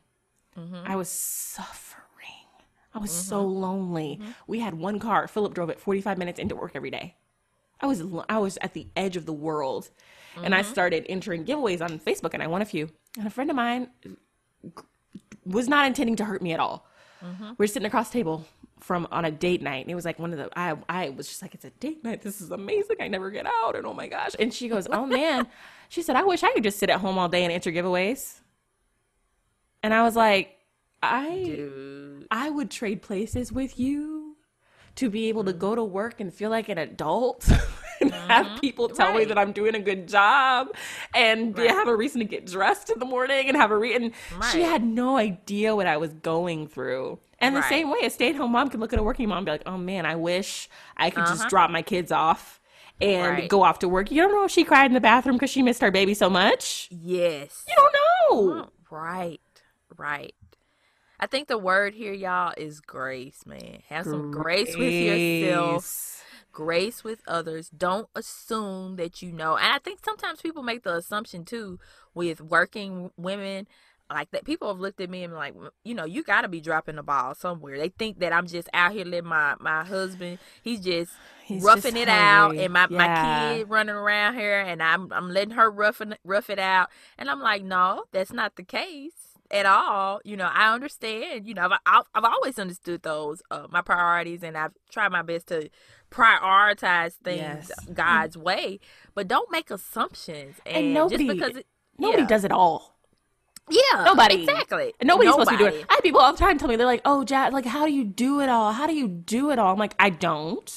[0.59, 0.77] Mm-hmm.
[0.87, 2.01] I was suffering.
[2.95, 4.21] I was so lonely.
[4.47, 5.27] We had one car.
[5.27, 7.17] Philip drove it 45 minutes into work every day.
[7.81, 9.91] I was I was at the edge of the world.
[10.43, 10.73] And I Mm-hmm.
[10.73, 12.91] started entering giveaways on Facebook and I won a few.
[13.19, 13.89] And a friend of mine
[15.47, 16.87] was not intending to hurt me at all.
[17.25, 17.53] Mm-hmm.
[17.59, 18.47] We are sitting across the table
[18.81, 21.27] from on a date night, and it was like one of the I I was
[21.29, 22.23] just like, it's a date night.
[22.23, 22.97] This is amazing.
[23.01, 24.33] I never get out, and oh my gosh.
[24.39, 25.47] And she goes, oh man,
[25.89, 28.41] she said, I wish I could just sit at home all day and enter giveaways.
[29.83, 30.57] And I was like,
[31.03, 32.27] I Dude.
[32.31, 34.37] I would trade places with you
[34.97, 35.61] to be able to Mm-hmm.
[35.61, 37.51] go to work and feel like an adult
[38.13, 40.69] and have people tell me that I'm doing a good job
[41.15, 41.71] and Right.
[41.71, 44.13] have a reason to get dressed in the morning and have a re- and
[44.53, 47.19] she had no idea what I was going through.
[47.41, 47.69] And the Right.
[47.69, 49.77] same way a stay-at-home mom can look at a working mom and be like, "Oh
[49.77, 51.49] man, I wish I could just Uh-huh.
[51.51, 52.61] drop my kids off
[53.01, 53.49] and Right.
[53.49, 55.63] go off to work." You don't know if she cried in the bathroom because she
[55.63, 56.89] missed her baby so much.
[56.91, 57.65] Yes.
[57.69, 57.95] You don't
[58.55, 58.69] know.
[58.91, 59.41] Right.
[59.97, 60.35] Right.
[61.21, 63.83] I think the word here, y'all, is grace, man.
[63.89, 66.14] Have some grace with yourself,
[66.55, 67.05] Grace.
[67.05, 67.69] with others.
[67.69, 69.57] Don't assume that you know.
[69.57, 71.79] And I think sometimes people make the assumption too
[72.15, 73.67] with working women.
[74.11, 76.49] Like that, people have looked at me and been like, you know, you got to
[76.49, 77.79] be dropping the ball somewhere.
[77.79, 80.39] They think that I'm just out here letting my my husband.
[80.63, 84.83] He's just He's roughing just it out, and my my kid running around here, and
[84.83, 86.91] I'm I'm letting her roughing rough it out.
[87.19, 90.21] And I'm like, no, that's not the case at all.
[90.25, 91.47] You know, I understand.
[91.47, 95.23] You know, I've I've, I've always understood those uh, my priorities, and I've tried my
[95.23, 95.71] best to
[96.15, 97.71] prioritize things Yes.
[97.87, 97.95] Mm.
[97.95, 98.79] God's way.
[99.15, 100.57] But don't make assumptions.
[100.65, 101.67] And, And nobody- just because it,
[101.99, 102.29] Nobody yeah.
[102.29, 102.95] does it all.
[103.71, 104.43] Yeah, Nobody.
[104.43, 104.93] exactly.
[105.03, 105.83] Nobody's supposed to be doing Nobody.
[105.85, 105.87] it.
[105.91, 107.93] I have people all the time tell me, they're like, oh, Jack, like, how do
[107.93, 108.73] you do it all?
[108.73, 109.73] How do you do it all?
[109.73, 110.71] I'm like, I don't.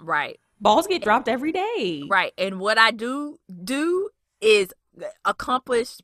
[0.00, 0.38] Right.
[0.60, 2.02] Balls get dropped every day.
[2.08, 2.32] Right.
[2.36, 4.08] And what I do do
[4.40, 4.72] is
[5.24, 5.98] accomplish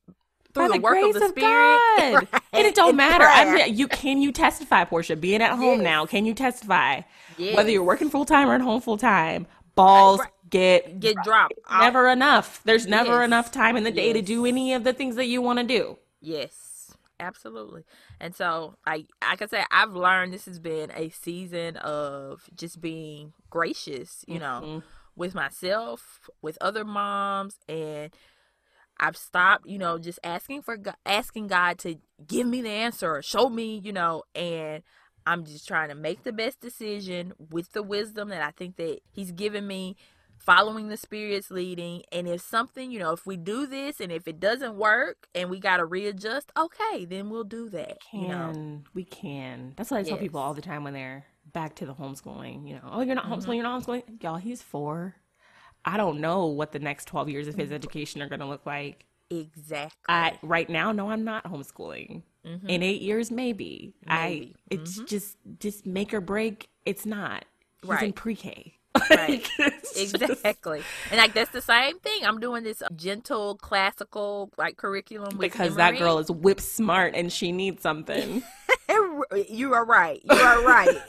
[0.55, 1.79] through the, the work grace of the of spirit.
[1.99, 3.25] Right, And it don't in matter.
[3.25, 3.65] prayer.
[3.67, 5.17] I'm, you can you testify, Portia?
[5.17, 5.85] Being at home Yes.
[5.85, 7.03] now, can you testify?
[7.39, 7.57] Yes.
[7.57, 10.29] Whether you're working full time or at home full time, balls Right.
[10.51, 11.55] get get dropped.
[11.67, 12.61] I'll- never enough.
[12.65, 13.25] There's never Yes.
[13.27, 15.65] enough time in the day to do any of the things that you want to
[15.65, 15.99] do.
[16.21, 17.85] Yes, absolutely.
[18.21, 22.81] And so, I I can say I've learned this has been a season of just
[22.81, 24.87] being gracious, you know, Mm-hmm.
[25.17, 28.11] with myself, with other moms, and
[29.01, 33.11] I've stopped, you know, just asking for God, asking God to give me the answer
[33.17, 34.83] or show me, you know, and
[35.27, 39.01] I'm just trying to make the best decision with the wisdom that I think that
[39.13, 39.97] He's given me,
[40.39, 42.03] following the Spirit's leading.
[42.11, 45.51] And if something, you know, if we do this and if it doesn't work and
[45.51, 47.99] we got to readjust, okay, then we'll do that.
[48.11, 48.53] Can You know,
[48.95, 49.75] we can?
[49.77, 52.67] That's what I tell people all the time when they're back to the homeschooling.
[52.69, 53.35] You know, oh, you're not Mm-hmm.
[53.35, 53.55] homeschooling.
[53.57, 54.23] You're not homeschooling.
[54.23, 55.15] Y'all, he's four.
[55.85, 57.75] I don't know what the next twelve years of his Mm-hmm.
[57.75, 59.05] education are going to look like.
[59.31, 59.91] exactly.
[60.09, 62.23] I right now, no, I'm not homeschooling.
[62.67, 63.95] In eight years, maybe.
[64.09, 64.17] I.
[64.17, 64.43] Mm-hmm.
[64.43, 64.53] Mm-hmm.
[64.71, 66.69] It's just just make or break.
[66.85, 67.45] It's not.
[67.83, 68.15] He's in Right.
[68.15, 68.75] pre-K.
[69.11, 69.49] Right.
[69.95, 70.83] It's just- exactly.
[71.11, 72.25] And like that's the same thing.
[72.25, 77.31] I'm doing this gentle classical like curriculum with because that girl is whip smart and
[77.33, 78.43] she needs something.
[79.49, 80.21] you are right.
[80.25, 81.01] You are right.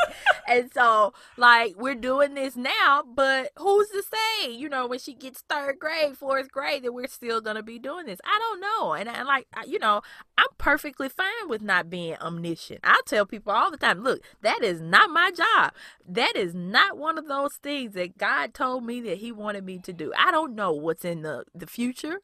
[0.47, 5.13] and so, like, we're doing this now, but who's to say, you know, when she
[5.13, 8.19] gets third grade, fourth grade, that we're still going to be doing this?
[8.25, 8.93] I don't know.
[8.93, 10.01] And, and like, I, you know,
[10.37, 12.81] I'm perfectly fine with not being omniscient.
[12.83, 15.73] I tell people all the time, look, that is not my job.
[16.07, 19.79] That is not one of those things that God told me that He wanted me
[19.79, 20.11] to do.
[20.17, 22.21] I don't know what's in the, the future.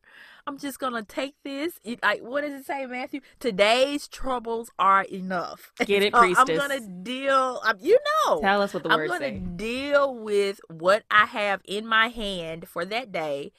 [0.49, 1.79] I'm just gonna take this.
[1.83, 3.21] It, like, what does it say, Matthew?
[3.39, 5.71] Today's troubles are enough.
[5.85, 7.61] Get it, So I'm gonna deal.
[7.63, 11.61] Um, you know, Tell us what the I'm words gonna deal with what I have
[11.65, 13.51] in my hand for that day.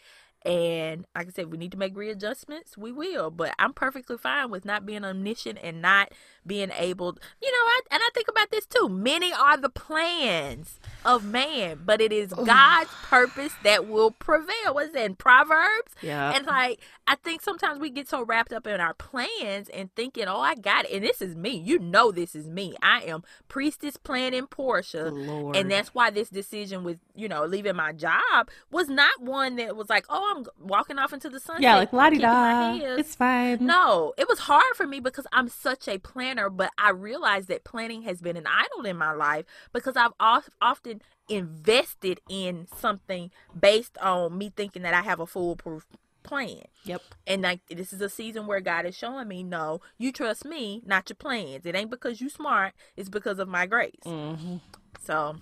[0.45, 2.77] And like I said, we need to make readjustments.
[2.77, 6.11] We will, but I'm perfectly fine with not being omniscient and not
[6.47, 7.19] being able.
[7.43, 8.89] You know, I, and I think about this too.
[8.89, 12.45] Many are the plans of man, but it is oh.
[12.45, 14.75] God's purpose that will prevail.
[14.75, 15.93] What is that in Proverbs?
[16.03, 16.33] Yeah.
[16.33, 20.27] And like, I think sometimes we get so wrapped up in our plans and thinking,
[20.29, 20.93] oh, I got it.
[20.93, 21.51] And this is me.
[21.57, 22.75] You know, this is me.
[22.83, 25.11] I am priestess planning Portia.
[25.11, 25.57] Lord.
[25.57, 29.77] And that's why this decision with, you know, leaving my job was not one that
[29.77, 31.63] was like, oh, I'm walking off into the sunset.
[31.63, 32.75] yeah, like la di da.
[32.75, 33.65] It's fine.
[33.65, 37.65] No, it was hard for me because I'm such a planner, but I realized that
[37.65, 40.13] planning has been an idol in my life because I've
[40.61, 45.87] often invested in something based on me thinking that I have a foolproof
[46.23, 46.63] plan.
[46.85, 47.03] Yep.
[47.27, 50.83] And like this is a season where God is showing me, no, you trust me,
[50.85, 51.65] not your plans.
[51.67, 53.95] It ain't because you smart, it's because of my grace.
[54.05, 54.57] Mm-hmm.
[55.03, 55.37] So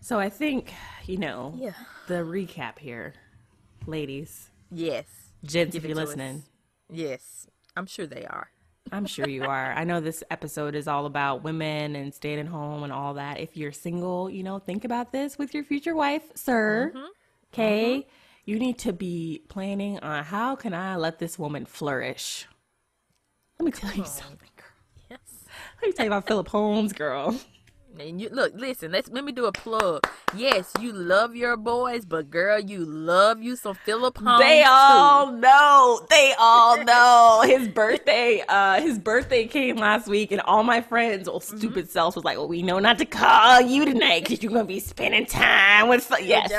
[0.00, 0.72] So I think,
[1.06, 1.74] you know, Yeah.
[2.08, 3.14] the recap here,
[3.86, 5.06] ladies, yes.
[5.44, 6.08] gents, Give if you're to us.
[6.08, 6.42] listening,
[6.90, 7.46] Yes.
[7.76, 8.50] I'm sure they are.
[8.92, 9.72] I'm sure you are.
[9.72, 13.40] I know this episode is all about women and staying at home and all that.
[13.40, 16.92] If you're single, you know, think about this with your future wife, sir.
[16.94, 17.06] Mm-hmm.
[17.52, 18.06] Okay?
[18.44, 22.46] You need to be planning on how can I let this woman flourish?
[23.58, 24.66] Let me tell you something, girl.
[25.10, 25.44] Yes.
[25.80, 27.38] Let me tell you about Philip Holmes, girl.
[27.98, 30.04] And you look, listen, let's let me do a plug.
[30.36, 34.40] Yes, you love your boys, but girl, you love you some Philip Holmes.
[34.40, 34.68] They too.
[34.68, 36.04] all know.
[36.10, 37.42] They all know.
[37.46, 41.58] His birthday, uh, his birthday came last week, and all my friends, old Mm-hmm.
[41.58, 44.64] stupid selves, was like, "Well, we know not to call you tonight because you're gonna
[44.64, 46.22] be spending time with." Fu-.
[46.22, 46.50] Yes,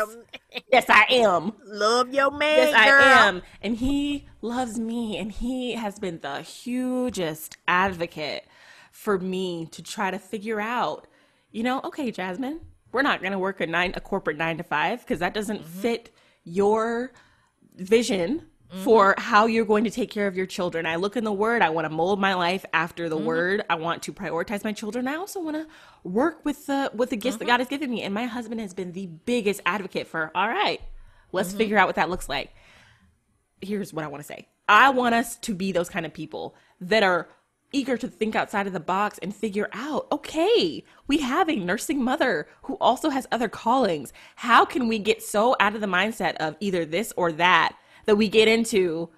[0.71, 1.51] yes, I am.
[1.65, 2.57] love your man.
[2.57, 3.01] Yes, girl.
[3.03, 3.41] I am.
[3.61, 8.45] And he loves me, and he has been the hugest advocate
[8.91, 11.07] for me to try to figure out,
[11.55, 12.59] you know, okay, Jasmine,
[12.91, 15.61] we're not going to work a nine, a corporate nine to five, because that doesn't
[15.61, 15.79] Mm-hmm.
[15.85, 16.03] fit
[16.43, 17.11] your
[17.75, 18.29] vision
[18.73, 18.83] Mm-hmm.
[18.83, 20.87] for how you're going to take care of your children.
[20.87, 23.09] I look in the word, I want to mold my life after Mm-hmm.
[23.11, 23.63] the word.
[23.69, 25.07] I want to prioritize my children.
[25.07, 25.67] I also want to
[26.03, 27.45] work with the with the gifts Mm-hmm.
[27.45, 28.01] that God has given me.
[28.01, 30.81] And my husband has been the biggest advocate for, all right,
[31.31, 31.57] let's Mm-hmm.
[31.59, 32.49] figure out what that looks like
[33.61, 34.47] here's what I want to say.
[34.67, 37.29] I want us to be those kind of people that are
[37.75, 42.03] eager to think outside of the box and figure out okay, we have a nursing
[42.03, 44.13] mother who also has other callings.
[44.35, 48.15] How can we get so out of the mindset of either this or that that
[48.15, 49.09] we get into,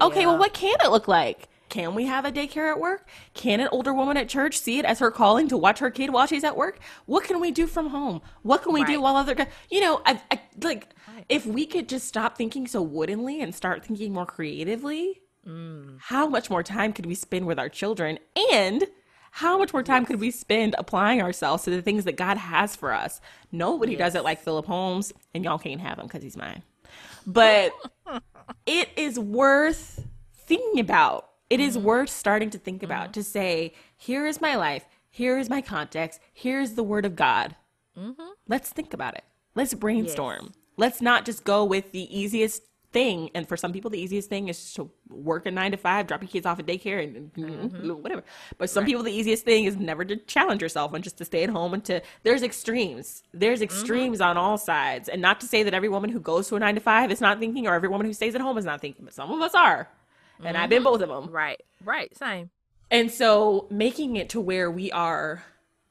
[0.00, 1.48] okay, well, what can it look like?
[1.68, 3.08] Can we have a daycare at work?
[3.32, 6.10] Can an older woman at church see it as her calling to watch her kid
[6.10, 6.80] while she's at work?
[7.06, 8.22] What can we do from home?
[8.42, 10.88] What can we do while other guys, you know, I, I like
[11.28, 15.96] if we could just stop thinking so woodenly and start thinking more creatively, Mm.
[16.00, 18.18] how much more time could we spend with our children
[18.52, 18.84] and
[19.30, 22.76] how much more time could we spend applying ourselves to the things that God has
[22.76, 23.20] for us?
[23.52, 26.62] Nobody does it like Philip Holmes, and y'all can't have him because he's mine.
[27.26, 27.72] But
[28.66, 31.28] it is worth thinking about.
[31.48, 31.86] It is mm-hmm.
[31.86, 33.12] worth starting to think about mm-hmm.
[33.12, 37.16] to say, here is my life, here is my context, here is the word of
[37.16, 37.54] God.
[37.96, 38.30] Mm-hmm.
[38.48, 39.24] Let's think about it.
[39.54, 40.52] Let's brainstorm.
[40.76, 42.62] Let's not just go with the easiest
[42.92, 43.30] thing.
[43.34, 46.22] And for some people, the easiest thing is to work a nine to five, drop
[46.22, 48.24] your kids off at daycare, and mm, whatever.
[48.58, 51.42] But some people, the easiest thing is never to challenge yourself and just to stay
[51.42, 52.02] at home and to.
[52.22, 53.22] There's extremes.
[53.32, 55.08] There's extremes on all sides.
[55.08, 57.20] And not to say that every woman who goes to a nine to five is
[57.20, 59.40] not thinking, or every woman who stays at home is not thinking, but some of
[59.40, 59.88] us are.
[60.42, 61.30] And I've been both of them.
[61.30, 61.60] Right.
[61.84, 62.16] Right.
[62.16, 62.50] Same.
[62.90, 65.44] And so making it to where we are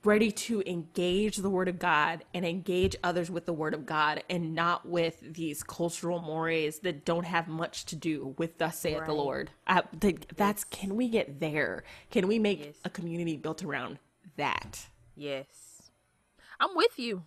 [0.03, 4.23] ready to engage the word of God and engage others with the word of God
[4.29, 8.95] and not with these cultural mores that don't have much to do with thus saith
[8.99, 9.11] the Right.
[9.11, 9.49] Lord.
[9.67, 11.83] I, th- that's can we get there?
[12.11, 12.75] Can we make Yes.
[12.85, 13.99] a community built around
[14.37, 14.87] that?
[15.15, 15.91] Yes.
[16.61, 17.23] I'm with you.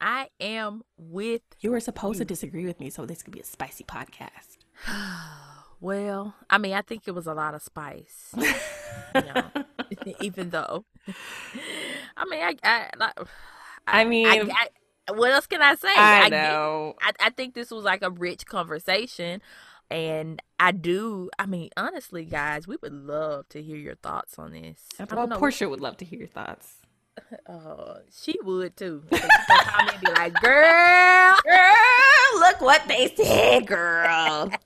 [0.00, 3.44] I am with You were supposed to disagree with me, so this could be a
[3.44, 4.56] spicy podcast.
[5.80, 8.34] well, I mean, I think it was a lot of spice.
[9.14, 9.44] you know,
[10.20, 10.84] even though
[12.16, 13.12] I mean, I I like
[13.86, 14.68] I mean, I,
[15.08, 15.88] I, what else can I say?
[15.94, 16.94] I get- know.
[17.00, 19.40] I, I think this was like a rich conversation.
[19.88, 24.50] And I do, I mean, honestly, guys, we would love to hear your thoughts on
[24.50, 24.80] this.
[24.98, 25.38] I Well, know.
[25.38, 26.74] Portia would love to hear your thoughts.
[27.48, 29.04] Uh, she would too.
[29.12, 31.36] She'd call me and be like, girl.
[31.44, 34.50] Girl, look what they said, girl.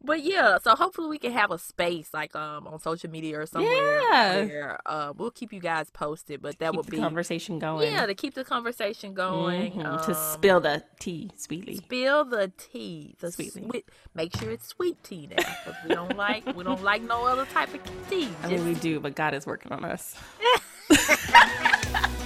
[0.00, 3.46] But yeah, so hopefully we can have a space like um on social media or
[3.46, 4.00] somewhere.
[4.00, 4.44] Yeah.
[4.44, 7.90] Where, uh, we'll keep you guys posted, but that Keep would be conversation going.
[7.92, 9.72] yeah to keep the conversation going.
[9.72, 11.76] Mhm, to um, spill the tea sweetly.
[11.76, 13.62] spill the tea, the Sweetly.
[13.68, 13.88] sweet.
[14.14, 17.44] Make sure it's sweet tea now, 'cause we don't like we don't like no other
[17.46, 18.28] type of tea.
[18.44, 20.14] I mean, we do, but God is working on us.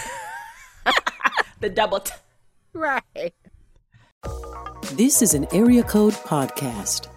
[1.60, 2.12] The double t.
[2.74, 3.34] right.
[4.94, 7.08] This is an Area Code Podcast.